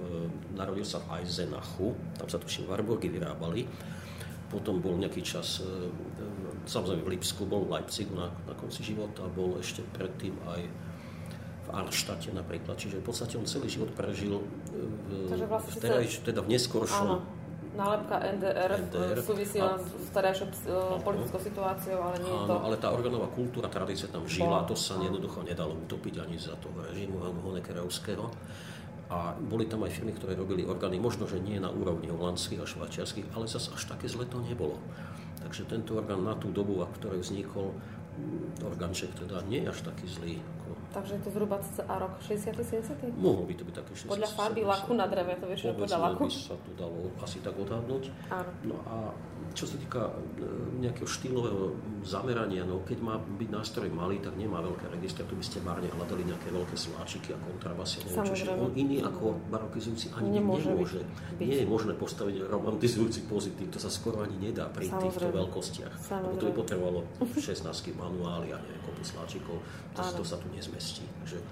narodil 0.54 0.86
sa 0.86 1.00
v 1.04 1.22
Eisenachu, 1.22 1.96
tam 2.20 2.28
sa 2.28 2.38
tuším 2.38 2.68
Warburgy 2.68 3.10
vyrábali, 3.10 3.68
potom 4.52 4.84
bol 4.84 5.00
nejaký 5.00 5.24
čas, 5.24 5.64
e, 5.64 5.88
e, 5.88 6.68
samozrejme 6.68 7.02
v 7.08 7.10
Lipsku, 7.16 7.48
bol 7.48 7.64
v 7.66 7.80
Leipzigu 7.80 8.14
na, 8.16 8.28
na 8.46 8.54
konci 8.56 8.84
života, 8.84 9.24
bol 9.32 9.56
ešte 9.58 9.82
predtým 9.96 10.36
aj 10.52 10.62
v 11.62 11.70
Arštate 11.72 12.36
napríklad, 12.36 12.76
čiže 12.76 13.00
v 13.00 13.06
podstate 13.06 13.40
on 13.40 13.48
celý 13.48 13.72
život 13.72 13.94
prežil 13.96 14.44
v, 14.70 15.32
vlastne 15.48 15.78
v, 15.78 15.84
teda, 15.84 15.98
teda 16.04 16.40
v 16.44 16.48
neskoršom 16.52 17.40
nálepka 17.72 18.16
NDR, 18.20 18.72
NDR 18.92 19.18
súvisí 19.24 19.58
len 19.64 19.80
s 19.80 20.10
terajšou 20.12 20.48
politickou 21.04 21.40
situáciou, 21.40 22.00
ale 22.04 22.16
nie 22.20 22.32
je 22.32 22.42
to... 22.44 22.56
ale 22.60 22.76
tá 22.76 22.92
organová 22.92 23.32
kultúra, 23.32 23.72
tradícia 23.72 24.12
tam 24.12 24.28
žila, 24.28 24.68
to 24.68 24.76
sa 24.76 25.00
jednoducho 25.00 25.44
nedalo 25.48 25.80
utopiť 25.88 26.28
ani 26.28 26.36
za 26.36 26.56
toho 26.60 26.76
režimu 26.84 27.16
Honeckerovského. 27.48 28.28
A 29.12 29.36
boli 29.36 29.68
tam 29.68 29.84
aj 29.84 29.92
firmy, 29.92 30.16
ktoré 30.16 30.40
robili 30.40 30.64
orgány, 30.64 30.96
možno, 30.96 31.28
že 31.28 31.44
nie 31.44 31.60
na 31.60 31.68
úrovni 31.68 32.08
holandských 32.08 32.64
a 32.64 32.66
švajčiarských, 32.66 33.36
ale 33.36 33.44
zase 33.44 33.76
až 33.76 33.92
také 33.92 34.08
zle 34.08 34.24
to 34.24 34.40
nebolo. 34.40 34.80
Takže 35.44 35.68
tento 35.68 36.00
orgán 36.00 36.24
na 36.24 36.32
tú 36.40 36.48
dobu, 36.48 36.80
v 36.80 36.96
ktorej 36.96 37.20
vznikol, 37.20 37.76
orgánček 38.64 39.12
teda 39.20 39.44
nie 39.52 39.68
je 39.68 39.72
až 39.74 39.84
taký 39.84 40.08
zlý. 40.08 40.36
Takže 40.92 41.12
je 41.16 41.22
to 41.24 41.30
zhruba 41.32 41.56
a 41.88 41.94
rok 42.00 42.14
60 42.20 42.52
70 42.52 43.16
Mohlo 43.16 43.48
by 43.48 43.54
to 43.56 43.64
byť 43.64 43.76
také 43.80 43.92
60 43.96 44.12
Podľa 44.12 44.30
farby 44.36 44.62
laku 44.68 44.92
na 44.92 45.06
dreve, 45.08 45.34
to 45.40 45.46
vieš, 45.48 45.62
podľa 45.72 46.00
laku. 46.12 46.28
by 46.28 46.32
sa 46.32 46.56
to 46.60 46.72
dalo 46.76 47.00
asi 47.24 47.38
tak 47.40 47.56
odhadnúť. 47.56 48.04
Áno. 48.28 48.52
No 48.68 48.76
a 48.84 48.96
čo 49.52 49.68
sa 49.68 49.76
týka 49.80 50.12
e, 50.40 50.84
nejakého 50.84 51.08
štýlového 51.08 51.76
zamerania, 52.04 52.64
no 52.64 52.84
keď 52.84 53.00
má 53.04 53.16
byť 53.20 53.50
nástroj 53.52 53.88
malý, 53.92 54.20
tak 54.20 54.36
nemá 54.36 54.64
veľké 54.64 54.92
registre, 54.92 55.24
tu 55.28 55.36
by 55.36 55.44
ste 55.44 55.64
márne 55.64 55.88
hľadali 55.92 56.28
nejaké 56.28 56.52
veľké 56.52 56.76
sláčiky 56.76 57.36
a 57.36 57.38
kontrabasy. 57.40 58.04
Čiže 58.12 58.56
on 58.56 58.72
iný 58.76 59.04
ako 59.04 59.40
barokizujúci 59.52 60.12
ani 60.16 60.40
nemôže. 60.40 60.72
nemôže. 60.72 61.02
Byť. 61.40 61.48
Nie 61.48 61.58
je 61.64 61.68
možné 61.68 61.94
postaviť 61.96 62.48
romantizujúci 62.48 63.28
pozitív, 63.28 63.72
to 63.72 63.80
sa 63.80 63.92
skoro 63.92 64.24
ani 64.24 64.40
nedá 64.40 64.68
pri 64.72 64.88
Samozrejme. 64.88 65.08
týchto 65.08 65.28
veľkostiach. 65.36 65.94
Lebo 66.20 66.36
to 66.40 66.46
by 66.48 66.54
potrebovalo 66.56 67.00
16 67.36 67.64
manuály 67.96 68.56
a 68.56 68.58
neviem, 68.60 68.82
sláčikov, 69.04 69.58
to, 69.98 70.02
to 70.02 70.24
sa 70.24 70.38
tu 70.38 70.48
nezmestí. 70.52 71.04
Takže 71.20 71.38
e, 71.40 71.44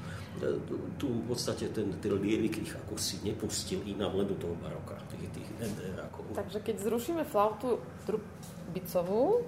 tu 0.99 1.07
v 1.07 1.23
podstate 1.25 1.71
ten, 1.71 1.89
ten 1.97 2.13
lievik 2.19 2.59
ich 2.59 2.73
ako 2.75 2.99
si 2.99 3.23
nepustil 3.23 3.81
inám 3.87 4.19
len 4.19 4.27
do 4.29 4.37
toho 4.37 4.55
baroka, 4.59 4.99
tých, 5.09 5.31
tých 5.33 5.49
NDR-ákov. 5.59 6.35
Takže 6.35 6.59
keď 6.59 6.75
zrušíme 6.79 7.23
flautu 7.25 7.79
trubicovú, 8.05 9.47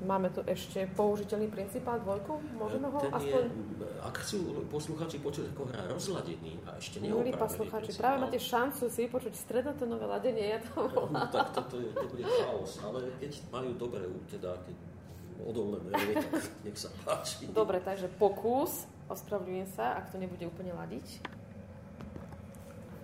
Máme 0.00 0.32
tu 0.32 0.40
ešte 0.48 0.88
použiteľný 0.96 1.52
principál 1.52 2.00
dvojku? 2.00 2.40
Môžeme 2.56 2.88
ho 2.88 2.98
Ten 3.04 3.12
aspoň... 3.12 3.42
Je, 3.44 4.00
ak 4.00 4.14
chcú 4.24 4.64
poslucháči 4.72 5.20
počuť, 5.20 5.52
ako 5.52 5.62
hrá 5.68 5.84
rozladený 5.92 6.56
a 6.64 6.80
ešte 6.80 7.04
neopravený. 7.04 7.20
Milí 7.20 7.32
poslucháči, 7.36 7.90
práve 8.00 8.16
máte 8.24 8.40
šancu 8.40 8.88
si 8.88 9.12
počuť 9.12 9.36
strednotónové 9.36 10.08
ladenie, 10.08 10.56
ja 10.56 10.58
to 10.64 10.88
volám. 10.88 11.12
No, 11.12 11.28
tak 11.28 11.52
toto 11.52 11.76
je, 11.76 11.92
to 11.92 12.06
bude 12.08 12.24
chaos, 12.24 12.80
ale 12.80 13.12
keď 13.20 13.32
majú 13.52 13.70
dobré, 13.76 14.08
teda 14.32 14.56
keď 14.64 14.76
odolné 15.46 15.78
nervy, 15.88 16.14
tak 16.18 16.32
nech 16.64 16.76
sa 16.76 16.88
páči. 17.06 17.48
Dobre, 17.50 17.80
takže 17.80 18.10
pokus, 18.18 18.84
ospravedlňujem 19.08 19.70
sa, 19.72 19.96
ak 19.96 20.12
to 20.12 20.16
nebude 20.20 20.44
úplne 20.44 20.74
ladiť. 20.76 21.06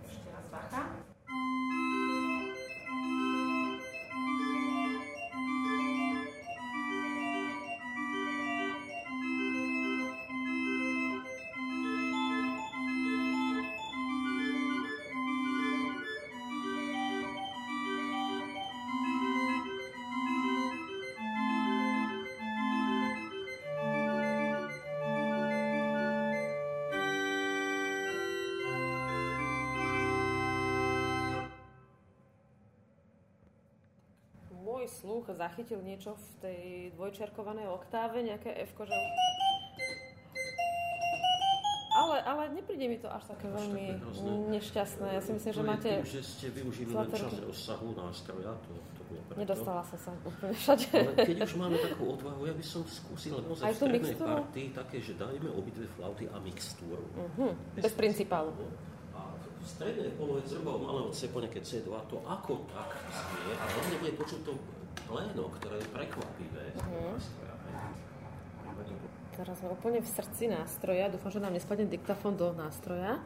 Ešte 0.06 0.28
raz 0.32 0.46
bacha. 0.52 1.05
Sluch 35.16 35.32
zachytil 35.32 35.80
niečo 35.80 36.12
v 36.12 36.28
tej 36.44 36.62
dvojčerkovanej 37.00 37.72
oktáve, 37.72 38.20
nejaké 38.20 38.52
F, 38.68 38.76
že... 38.84 38.92
Ale, 41.96 42.20
ale 42.28 42.52
nepríde 42.52 42.92
mi 42.92 43.00
to 43.00 43.08
až 43.08 43.24
také 43.24 43.48
až 43.48 43.56
veľmi 43.56 43.86
také 43.96 44.20
nešťastné. 44.52 45.16
Ja 45.16 45.22
si 45.24 45.32
myslím, 45.32 45.52
že 45.56 45.62
máte... 45.64 45.88
Tým, 46.04 46.12
že 46.20 46.20
ste 46.20 46.46
využili 46.52 46.92
len 46.92 47.08
časť 47.08 47.40
rozsahu 47.48 47.96
nástroja, 47.96 48.52
to, 48.68 48.76
to 48.76 49.02
bolo 49.08 49.20
preto. 49.32 49.40
Nedostala 49.40 49.80
som 49.88 49.96
sa 49.96 50.12
úplne 50.20 50.52
všade. 50.52 50.92
Ale 50.92 51.16
keď 51.24 51.36
už 51.48 51.54
máme 51.56 51.80
takú 51.80 52.04
odvahu, 52.12 52.44
ja 52.44 52.52
by 52.52 52.60
som 52.60 52.84
skúsil 52.84 53.40
naozaj 53.40 53.72
v 53.72 53.76
strednej 53.80 54.12
partii 54.20 54.68
také, 54.76 55.00
že 55.00 55.16
dajme 55.16 55.48
obidve 55.56 55.88
flauty 55.96 56.28
a 56.28 56.36
mixtúru. 56.44 57.00
Uh-huh. 57.16 57.56
Bez, 57.72 57.88
Bez 57.88 57.94
principálu. 57.96 58.52
A 59.16 59.32
v 59.32 59.64
strednej 59.64 60.12
polohe 60.20 60.44
zhruba 60.44 60.76
malého 60.76 61.08
C 61.16 61.32
po 61.32 61.40
nejaké 61.40 61.64
C2 61.64 61.88
to 62.12 62.20
ako 62.28 62.60
tak 62.68 62.92
znie 63.08 63.56
a 63.56 63.64
hlavne 63.72 63.96
bude 64.04 64.12
počuť 64.20 64.40
to 64.44 64.52
pléno, 65.04 65.52
ktoré 65.60 65.84
je 65.84 65.88
prekvapivé. 65.92 66.64
Uh-huh. 66.80 67.16
Teraz 69.36 69.60
sme 69.60 69.68
úplne 69.68 70.00
v 70.00 70.08
srdci 70.08 70.48
nástroja. 70.48 71.12
Dúfam, 71.12 71.28
že 71.28 71.44
nám 71.44 71.52
nespadne 71.52 71.84
diktafón 71.84 72.40
do 72.40 72.56
nástroja. 72.56 73.20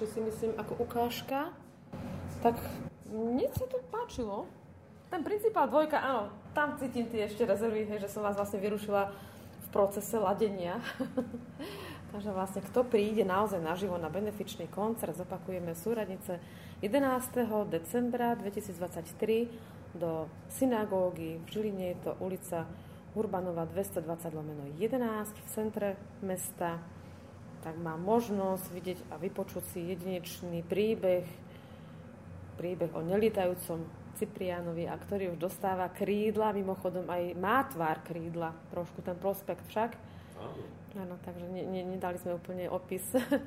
Či 0.00 0.08
si 0.08 0.20
myslím 0.24 0.56
ako 0.56 0.80
ukážka, 0.80 1.52
tak 2.40 2.56
mne 3.12 3.44
sa 3.52 3.68
to 3.68 3.84
páčilo. 3.92 4.48
Ten 5.12 5.20
principál 5.20 5.68
dvojka, 5.68 6.00
áno, 6.00 6.32
tam 6.56 6.80
cítim 6.80 7.04
tie 7.12 7.28
ešte 7.28 7.44
rezervy, 7.44 7.84
hej, 7.84 8.08
že 8.08 8.08
som 8.08 8.24
vás 8.24 8.32
vlastne 8.32 8.64
vyrušila 8.64 9.12
v 9.60 9.68
procese 9.68 10.16
ladenia. 10.16 10.80
Takže 12.16 12.32
vlastne, 12.32 12.64
kto 12.64 12.88
príde 12.88 13.28
naozaj 13.28 13.60
naživo 13.60 14.00
na 14.00 14.08
benefičný 14.08 14.72
koncert, 14.72 15.20
zopakujeme 15.20 15.76
súradnice 15.76 16.40
11. 16.80 17.68
decembra 17.68 18.32
2023 18.40 20.00
do 20.00 20.32
synagógy 20.48 21.44
v 21.44 21.46
Žiline, 21.52 21.86
je 21.92 21.98
to 22.08 22.12
ulica 22.24 22.64
Urbanova 23.12 23.68
220 23.68 24.32
lomeno 24.32 24.64
11 24.80 25.44
v 25.44 25.48
centre 25.50 25.88
mesta 26.24 26.80
tak 27.60 27.76
má 27.76 27.96
možnosť 27.96 28.64
vidieť 28.72 28.98
a 29.12 29.20
vypočuť 29.20 29.64
si 29.72 29.92
jedinečný 29.92 30.64
príbeh, 30.64 31.24
príbeh 32.56 32.90
o 32.96 33.04
nelietajúcom 33.04 33.84
Ciprianovi, 34.20 34.84
a 34.84 35.00
ktorý 35.00 35.32
už 35.32 35.38
dostáva 35.40 35.88
krídla, 35.88 36.52
mimochodom 36.52 37.08
aj 37.08 37.32
má 37.40 37.64
tvár 37.64 38.04
krídla, 38.04 38.52
trošku 38.68 39.00
ten 39.00 39.16
prospekt 39.16 39.64
však. 39.72 39.96
Áno. 40.36 40.64
Áno, 40.98 41.14
takže 41.22 41.46
ne, 41.46 41.62
ne, 41.64 41.86
nedali 41.86 42.18
sme 42.18 42.34
úplne 42.34 42.66
opis 42.66 43.04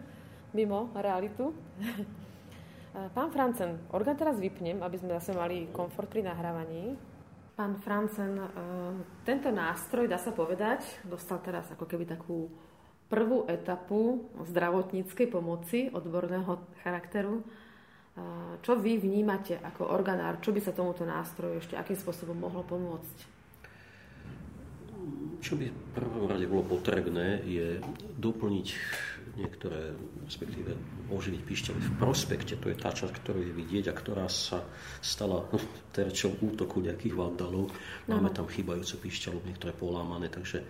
mimo 0.57 0.89
realitu. 0.95 1.51
Pán 3.17 3.33
Francen, 3.33 3.89
orgán 3.89 4.13
teraz 4.13 4.37
vypnem, 4.37 4.79
aby 4.85 5.01
sme 5.01 5.17
zase 5.17 5.33
mali 5.33 5.65
komfort 5.73 6.07
pri 6.07 6.29
nahrávaní. 6.29 6.93
Pán 7.57 7.81
Francen, 7.81 8.37
e, 8.37 8.47
tento 9.25 9.49
nástroj, 9.49 10.05
dá 10.05 10.21
sa 10.21 10.29
povedať, 10.29 11.01
dostal 11.05 11.41
teraz 11.41 11.69
ako 11.73 11.89
keby 11.89 12.05
takú 12.05 12.49
prvú 13.13 13.45
etapu 13.45 14.25
zdravotníckej 14.41 15.29
pomoci 15.29 15.93
odborného 15.93 16.81
charakteru. 16.81 17.45
Čo 18.65 18.73
vy 18.81 18.97
vnímate 18.97 19.61
ako 19.61 19.93
organár? 19.93 20.41
Čo 20.41 20.49
by 20.49 20.61
sa 20.65 20.73
tomuto 20.73 21.05
nástroju 21.05 21.61
ešte 21.61 21.77
akým 21.77 21.93
spôsobom 21.93 22.33
mohlo 22.33 22.65
pomôcť? 22.65 23.17
Čo 25.45 25.59
by 25.61 25.65
v 25.69 25.77
prvom 25.93 26.25
rade 26.25 26.49
bolo 26.49 26.65
potrebné, 26.65 27.45
je 27.45 27.77
doplniť 28.17 28.67
niektoré, 29.33 29.93
respektíve 30.25 30.77
oživiť 31.09 31.41
píšťaly 31.41 31.79
v 31.81 31.91
prospekte. 31.97 32.53
To 32.57 32.69
je 32.69 32.77
tá 32.77 32.93
časť, 32.93 33.13
ktorú 33.17 33.41
je 33.45 33.53
vidieť 33.53 33.89
a 33.89 33.97
ktorá 33.97 34.25
sa 34.29 34.61
stala 35.01 35.43
terčom 35.91 36.37
útoku 36.41 36.81
nejakých 36.81 37.17
vandalov. 37.17 37.73
Máme 38.09 38.29
tam 38.29 38.45
chýbajúcu 38.45 39.09
píšťalu, 39.09 39.41
niektoré 39.43 39.73
polámané, 39.73 40.29
takže 40.29 40.63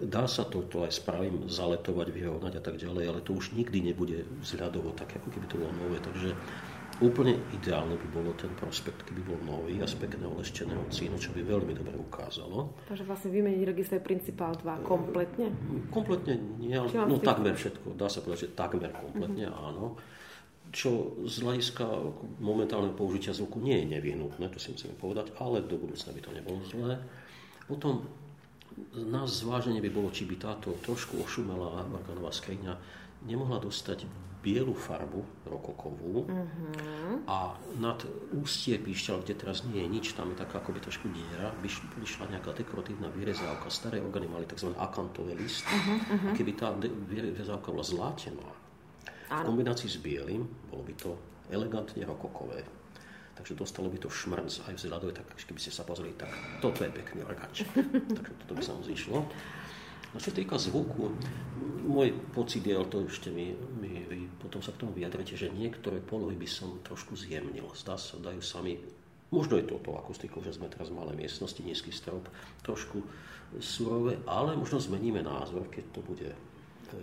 dá 0.00 0.24
sa 0.24 0.48
toto 0.48 0.86
aj 0.86 0.96
spravím 0.96 1.50
zaletovať, 1.50 2.08
vyrovnať 2.08 2.52
a 2.58 2.62
tak 2.62 2.80
ďalej, 2.80 3.04
ale 3.08 3.20
to 3.20 3.36
už 3.36 3.52
nikdy 3.52 3.92
nebude 3.92 4.24
vzhľadovo 4.40 4.96
také, 4.96 5.20
ako 5.20 5.28
keby 5.34 5.46
to 5.50 5.60
bolo 5.60 5.72
nové. 5.76 5.98
Takže 6.00 6.32
Úplne 7.00 7.34
ideálne 7.56 7.98
by 7.98 8.08
bolo 8.14 8.30
ten 8.38 8.52
prospekt, 8.54 9.08
keby 9.08 9.26
bol 9.26 9.40
nový 9.42 9.80
a 9.82 9.88
z 9.90 9.98
pekného 9.98 10.38
lešteného 10.38 10.86
cínu, 10.92 11.18
čo 11.18 11.34
by 11.34 11.42
veľmi 11.42 11.74
dobre 11.74 11.98
ukázalo. 11.98 12.78
Takže 12.86 13.02
vlastne 13.02 13.34
vymeniť 13.34 13.62
register 13.66 13.98
Principál 13.98 14.54
2 14.60 14.86
kompletne? 14.86 15.50
Kompletne 15.88 16.38
nie, 16.62 16.76
ale 16.76 16.92
no, 17.08 17.18
takmer 17.18 17.58
všetko. 17.58 17.98
Dá 17.98 18.06
sa 18.06 18.22
povedať, 18.22 18.46
že 18.46 18.54
takmer 18.54 18.94
kompletne, 18.94 19.50
uh-huh. 19.50 19.68
áno. 19.72 19.84
Čo 20.70 21.18
z 21.26 21.42
hľadiska 21.42 21.84
momentálneho 22.38 22.94
použitia 22.94 23.34
zvuku 23.34 23.58
nie 23.58 23.82
je 23.82 23.98
nevyhnutné, 23.98 24.46
to 24.52 24.62
si 24.62 24.70
musíme 24.70 24.94
povedať, 24.94 25.34
ale 25.42 25.64
do 25.64 25.74
budúcna 25.80 26.14
by 26.14 26.20
to 26.22 26.30
nebolo 26.30 26.60
zlé. 26.70 27.02
Potom 27.66 28.06
nás 28.96 29.42
zváženie 29.44 29.80
by 29.80 29.90
bolo, 29.90 30.08
či 30.12 30.24
by 30.28 30.36
táto 30.36 30.76
trošku 30.84 31.20
ošumelá 31.20 31.84
organová 31.88 32.32
skriňa 32.32 32.76
nemohla 33.24 33.62
dostať 33.62 34.04
bielu 34.42 34.74
farbu 34.74 35.22
rokokovú 35.46 36.26
uh-huh. 36.26 37.22
a 37.30 37.54
nad 37.78 38.02
ústie 38.34 38.74
píšťal, 38.74 39.22
kde 39.22 39.38
teraz 39.38 39.62
nie 39.62 39.78
je 39.78 39.88
nič, 39.88 40.18
tam 40.18 40.34
je 40.34 40.42
taká 40.42 40.58
akoby 40.58 40.82
trošku 40.82 41.06
diera, 41.14 41.54
by 41.62 41.70
šla 42.02 42.26
nejaká 42.26 42.50
dekoratívna 42.50 43.06
vyrezávka. 43.14 43.70
Staré 43.70 44.02
orgány 44.02 44.26
mali 44.26 44.42
tzv. 44.50 44.74
akantové 44.74 45.38
list. 45.38 45.62
Uh-huh, 45.62 46.26
a 46.26 46.30
keby 46.34 46.58
tá 46.58 46.74
vyrezávka 47.06 47.70
bola 47.70 47.86
zlátená, 47.86 48.50
v 49.32 49.46
kombinácii 49.46 49.88
s 49.88 50.02
bielým, 50.02 50.42
bolo 50.68 50.82
by 50.82 50.94
to 50.98 51.14
elegantne 51.48 52.02
rokokové. 52.02 52.81
Takže 53.42 53.58
dostalo 53.58 53.90
by 53.90 53.98
to 53.98 54.06
šmrnc 54.06 54.54
aj 54.70 54.74
vzhľadové, 54.78 55.18
tak 55.18 55.26
keby 55.34 55.58
ste 55.58 55.74
sa 55.74 55.82
pozreli, 55.82 56.14
tak 56.14 56.30
toto 56.62 56.86
je 56.86 56.94
pekný 56.94 57.26
orgánček. 57.26 57.74
Takže 58.22 58.32
toto 58.46 58.52
by 58.54 58.62
sa 58.62 58.78
mu 58.78 58.86
zišlo. 58.86 59.18
No 60.14 60.16
čo 60.22 60.30
týka 60.30 60.62
zvuku, 60.62 61.10
môj 61.82 62.14
pocit 62.30 62.62
je, 62.62 62.70
ale 62.70 62.86
to 62.86 63.02
ešte 63.02 63.34
mi, 63.34 63.50
mi, 63.82 64.06
vy 64.06 64.30
potom 64.38 64.62
sa 64.62 64.70
k 64.70 64.86
tomu 64.86 64.94
vyjadrite, 64.94 65.34
že 65.34 65.50
niektoré 65.50 65.98
polohy 65.98 66.38
by 66.38 66.46
som 66.46 66.78
trošku 66.86 67.18
zjemnil. 67.18 67.66
Zdá 67.74 67.98
sa, 67.98 68.14
dajú 68.22 68.38
sami, 68.38 68.78
možno 69.34 69.58
je 69.58 69.66
to 69.66 69.82
to 69.82 69.90
akustikou, 69.90 70.38
že 70.38 70.54
sme 70.54 70.70
teraz 70.70 70.94
v 70.94 71.02
malej 71.02 71.18
miestnosti, 71.18 71.66
nízky 71.66 71.90
strop, 71.90 72.22
trošku 72.62 73.02
surové, 73.58 74.22
ale 74.30 74.54
možno 74.54 74.78
zmeníme 74.78 75.18
názor, 75.18 75.66
keď 75.66 75.84
to 75.90 76.00
bude 76.06 76.30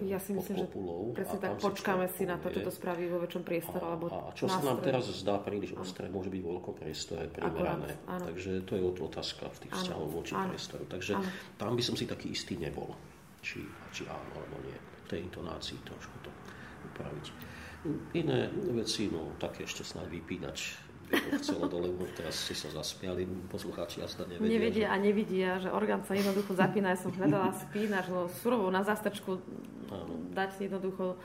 ja 0.06 0.20
si 0.22 0.32
myslím, 0.38 0.56
že 0.64 0.68
presne 1.16 1.38
tak 1.42 1.58
počkáme 1.58 2.06
si 2.14 2.24
na 2.30 2.38
to, 2.38 2.54
čo 2.54 2.62
to 2.66 2.72
spraví 2.72 3.10
vo 3.10 3.20
väčšom 3.24 3.44
priestore. 3.44 3.84
A, 3.84 3.88
alebo 3.94 4.06
a 4.10 4.34
čo 4.38 4.46
nástroj. 4.46 4.62
sa 4.62 4.70
nám 4.70 4.80
teraz 4.82 5.04
zdá 5.10 5.36
príliš 5.42 5.74
ostré, 5.76 6.06
môže 6.08 6.30
byť 6.30 6.42
vo 6.42 6.50
veľkom 6.60 6.76
priestore 6.78 7.26
primerané. 7.32 7.98
Takže 8.06 8.64
to 8.68 8.78
je 8.78 8.82
otázka 8.86 9.50
v 9.50 9.58
tých 9.66 9.74
vzťahov 9.74 10.08
voči 10.14 10.34
priestoru. 10.36 10.84
Takže 10.86 11.12
áno. 11.18 11.30
tam 11.58 11.74
by 11.74 11.84
som 11.84 11.96
si 11.98 12.06
taký 12.06 12.34
istý 12.34 12.60
nebol, 12.60 12.94
či, 13.42 13.64
či 13.96 14.06
áno 14.06 14.30
alebo 14.36 14.58
nie. 14.66 14.78
V 15.06 15.18
tej 15.18 15.20
intonácii 15.26 15.78
trošku 15.86 16.16
to 16.22 16.30
upraviť. 16.94 17.26
Iné 18.14 18.52
veci, 18.76 19.08
no 19.08 19.34
také 19.40 19.64
ešte 19.64 19.88
snáď 19.88 20.20
vypínač 20.20 20.89
chcelo 21.42 21.66
dole, 21.66 21.90
teraz 22.14 22.38
si 22.38 22.54
sa 22.54 22.70
zasmiali, 22.70 23.26
poslucháči 23.50 24.06
jasne 24.06 24.30
nevedia. 24.30 24.50
Nevedia 24.50 24.88
že... 24.88 24.94
a 24.94 24.96
nevidia, 24.98 25.50
že 25.58 25.70
orgán 25.74 26.06
sa 26.06 26.14
jednoducho 26.14 26.54
zapína. 26.54 26.94
Ja 26.94 27.00
som 27.02 27.12
hľadala 27.14 27.54
spínač, 27.58 28.06
no 28.14 28.30
surovo 28.42 28.70
na 28.70 28.86
zastačku 28.86 29.42
dať 30.38 30.70
jednoducho 30.70 31.18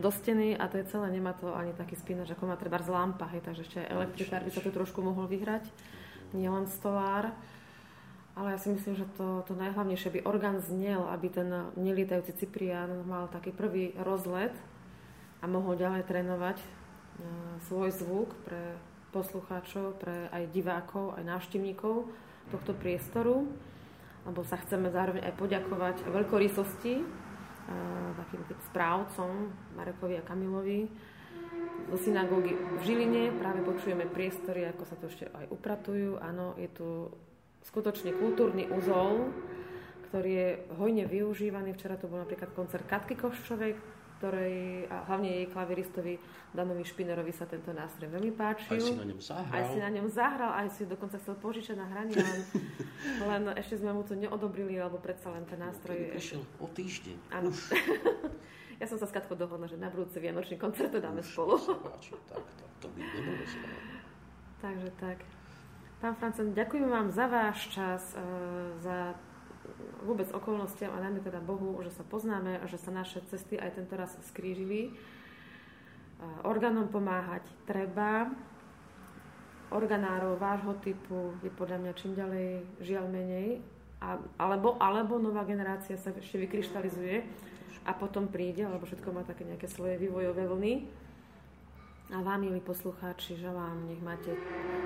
do 0.00 0.10
steny 0.12 0.56
a 0.56 0.68
to 0.68 0.80
je 0.80 0.88
celé, 0.88 1.12
nemá 1.12 1.36
to 1.36 1.52
ani 1.52 1.76
taký 1.76 1.96
spínač, 1.96 2.32
ako 2.32 2.48
má 2.48 2.56
treba 2.56 2.80
z 2.80 2.88
lampa, 2.88 3.28
hej, 3.28 3.44
takže 3.44 3.62
ešte 3.68 3.80
elektrikár 3.84 4.40
by 4.40 4.50
sa 4.52 4.64
tu 4.64 4.70
trošku 4.72 5.04
mohol 5.04 5.28
vyhrať, 5.28 5.68
nielen 6.32 6.64
stolár. 6.68 7.32
Ale 8.36 8.52
ja 8.52 8.58
si 8.60 8.68
myslím, 8.68 9.00
že 9.00 9.08
to, 9.16 9.48
to 9.48 9.56
najhlavnejšie 9.56 10.12
by 10.12 10.20
orgán 10.28 10.60
znel, 10.60 11.08
aby 11.08 11.32
ten 11.32 11.48
nelietajúci 11.72 12.36
Cyprian 12.36 13.08
mal 13.08 13.32
taký 13.32 13.48
prvý 13.48 13.96
rozlet 13.96 14.52
a 15.40 15.48
mohol 15.48 15.72
ďalej 15.80 16.04
trénovať 16.04 16.60
e, 16.60 16.66
svoj 17.64 17.88
zvuk 17.96 18.36
pre 18.44 18.76
poslucháčov, 19.16 19.96
pre 19.96 20.28
aj 20.28 20.52
divákov, 20.52 21.16
aj 21.16 21.24
návštevníkov 21.24 22.04
tohto 22.52 22.76
priestoru, 22.76 23.48
lebo 24.28 24.44
sa 24.44 24.60
chceme 24.60 24.92
zároveň 24.92 25.24
aj 25.24 25.34
poďakovať 25.40 25.96
veľkorysosti 26.12 27.24
takým 28.16 28.42
tým 28.46 28.60
správcom 28.70 29.50
Marekovi 29.74 30.20
a 30.20 30.22
Kamilovi 30.22 30.86
zo 31.90 31.98
synagógy 31.98 32.54
v 32.54 32.80
Žiline. 32.82 33.34
Práve 33.38 33.62
počujeme 33.62 34.06
priestory, 34.06 34.66
ako 34.68 34.82
sa 34.86 34.94
to 34.98 35.08
ešte 35.10 35.30
aj 35.30 35.46
upratujú. 35.50 36.18
Áno, 36.22 36.54
je 36.58 36.68
tu 36.70 37.10
skutočne 37.66 38.14
kultúrny 38.14 38.70
úzol, 38.70 39.30
ktorý 40.10 40.30
je 40.30 40.50
hojne 40.78 41.04
využívaný. 41.06 41.74
Včera 41.74 41.98
to 41.98 42.06
bol 42.06 42.22
napríklad 42.22 42.54
koncert 42.54 42.86
Katky 42.86 43.18
Koščovej, 43.18 43.74
ktorej, 44.16 44.88
a 44.88 45.04
hlavne 45.12 45.28
jej 45.28 45.46
klaviristovi 45.52 46.14
Danovi 46.56 46.88
Špinerovi 46.88 47.32
sa 47.36 47.44
tento 47.44 47.68
nástroj 47.76 48.08
veľmi 48.08 48.32
páčil. 48.32 48.72
Aj 48.72 48.80
si 48.80 48.96
na 48.96 49.04
ňom 49.04 49.20
zahral. 49.20 49.52
Aj 49.52 49.64
si 49.68 49.78
na 49.78 49.90
ňom 49.92 50.06
zahral, 50.08 50.52
aj 50.56 50.68
si 50.72 50.82
dokonca 50.88 51.16
chcel 51.20 51.36
požičať 51.36 51.76
na 51.76 51.86
hranie, 51.86 52.16
len, 52.16 52.40
len 53.30 53.42
ešte 53.60 53.84
sme 53.84 53.92
mu 53.92 54.02
to 54.08 54.16
neodobrili, 54.16 54.80
alebo 54.80 54.96
predsa 54.96 55.28
len 55.36 55.44
ten 55.44 55.60
nástroj... 55.60 56.16
Prišiel 56.16 56.40
o 56.62 56.66
týždeň. 56.72 57.16
Áno. 57.36 57.52
ja 58.80 58.86
som 58.88 58.96
sa 58.96 59.04
s 59.04 59.12
Katkou 59.12 59.36
dohodla, 59.36 59.68
že 59.68 59.76
na 59.76 59.92
budúci 59.92 60.16
vianočný 60.16 60.56
koncert 60.56 60.88
to 60.88 61.00
dáme 61.00 61.20
Už 61.20 61.28
spolu. 61.28 61.60
Páči, 61.60 62.16
tak, 62.32 62.40
tak, 62.40 62.70
to 62.80 62.86
by 62.96 63.00
nebolo 63.04 63.44
Takže 64.56 64.90
tak. 64.96 65.20
Pán 66.00 66.16
Francen, 66.16 66.52
ďakujem 66.52 66.88
vám 66.88 67.08
za 67.12 67.24
váš 67.28 67.72
čas, 67.72 68.16
e, 68.16 68.20
za 68.80 69.16
vôbec 70.06 70.30
okolnostiam 70.30 70.94
a 70.94 71.02
najmä 71.02 71.20
teda 71.20 71.42
Bohu, 71.42 71.78
že 71.82 71.90
sa 71.90 72.06
poznáme 72.06 72.62
a 72.62 72.64
že 72.70 72.78
sa 72.78 72.94
naše 72.94 73.22
cesty 73.26 73.58
aj 73.58 73.76
tento 73.76 73.94
raz 73.98 74.14
skrížili. 74.30 74.94
Orgánom 76.46 76.88
pomáhať 76.88 77.44
treba. 77.68 78.30
Organárov 79.68 80.38
vášho 80.38 80.78
typu 80.78 81.34
je 81.42 81.50
podľa 81.50 81.82
mňa 81.82 81.92
čím 81.98 82.12
ďalej 82.14 82.48
žiaľ 82.80 83.06
menej. 83.10 83.60
A, 83.98 84.20
alebo, 84.38 84.76
alebo 84.78 85.16
nová 85.18 85.42
generácia 85.42 85.96
sa 85.96 86.12
ešte 86.12 86.36
vykryštalizuje 86.36 87.24
a 87.86 87.92
potom 87.96 88.28
príde, 88.28 88.66
lebo 88.66 88.84
všetko 88.84 89.08
má 89.10 89.22
také 89.24 89.46
nejaké 89.48 89.66
svoje 89.66 89.96
vývojové 89.96 90.46
vlny. 90.46 90.74
A 92.14 92.22
vám, 92.22 92.46
milí 92.46 92.62
poslucháči, 92.62 93.34
želám, 93.34 93.90
nech 93.90 93.98
máte 93.98 94.30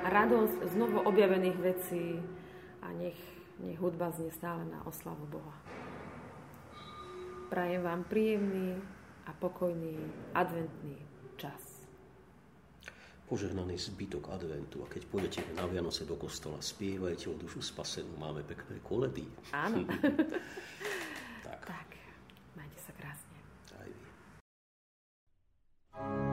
radosť 0.08 0.72
z 0.72 0.74
novo 0.80 1.04
objavených 1.04 1.58
vecí 1.60 2.16
a 2.80 2.88
nech 2.96 3.18
nech 3.60 3.76
hudba 3.76 4.08
znie 4.10 4.32
stále 4.32 4.64
na 4.64 4.80
oslavu 4.88 5.28
Boha. 5.28 5.56
Prajem 7.52 7.82
vám 7.82 8.06
príjemný 8.08 8.78
a 9.26 9.34
pokojný 9.36 9.98
adventný 10.32 10.96
čas. 11.36 11.84
Požehnaný 13.28 13.78
zbytok 13.78 14.32
adventu 14.32 14.82
a 14.82 14.90
keď 14.90 15.02
pôjdete 15.06 15.40
na 15.54 15.66
Vianoce 15.66 16.02
do 16.02 16.18
kostola, 16.18 16.58
spievajte 16.58 17.30
o 17.30 17.38
dušu 17.38 17.62
spasenú, 17.62 18.10
máme 18.18 18.42
pekné 18.42 18.80
koledy. 18.82 19.22
Áno. 19.54 19.86
tak. 21.46 21.60
tak, 21.62 21.88
majte 22.58 22.78
sa 22.80 22.92
krásne. 22.96 23.38
Aj 23.78 23.86
vy. 23.86 24.02
thank 25.90 26.24
you 26.24 26.29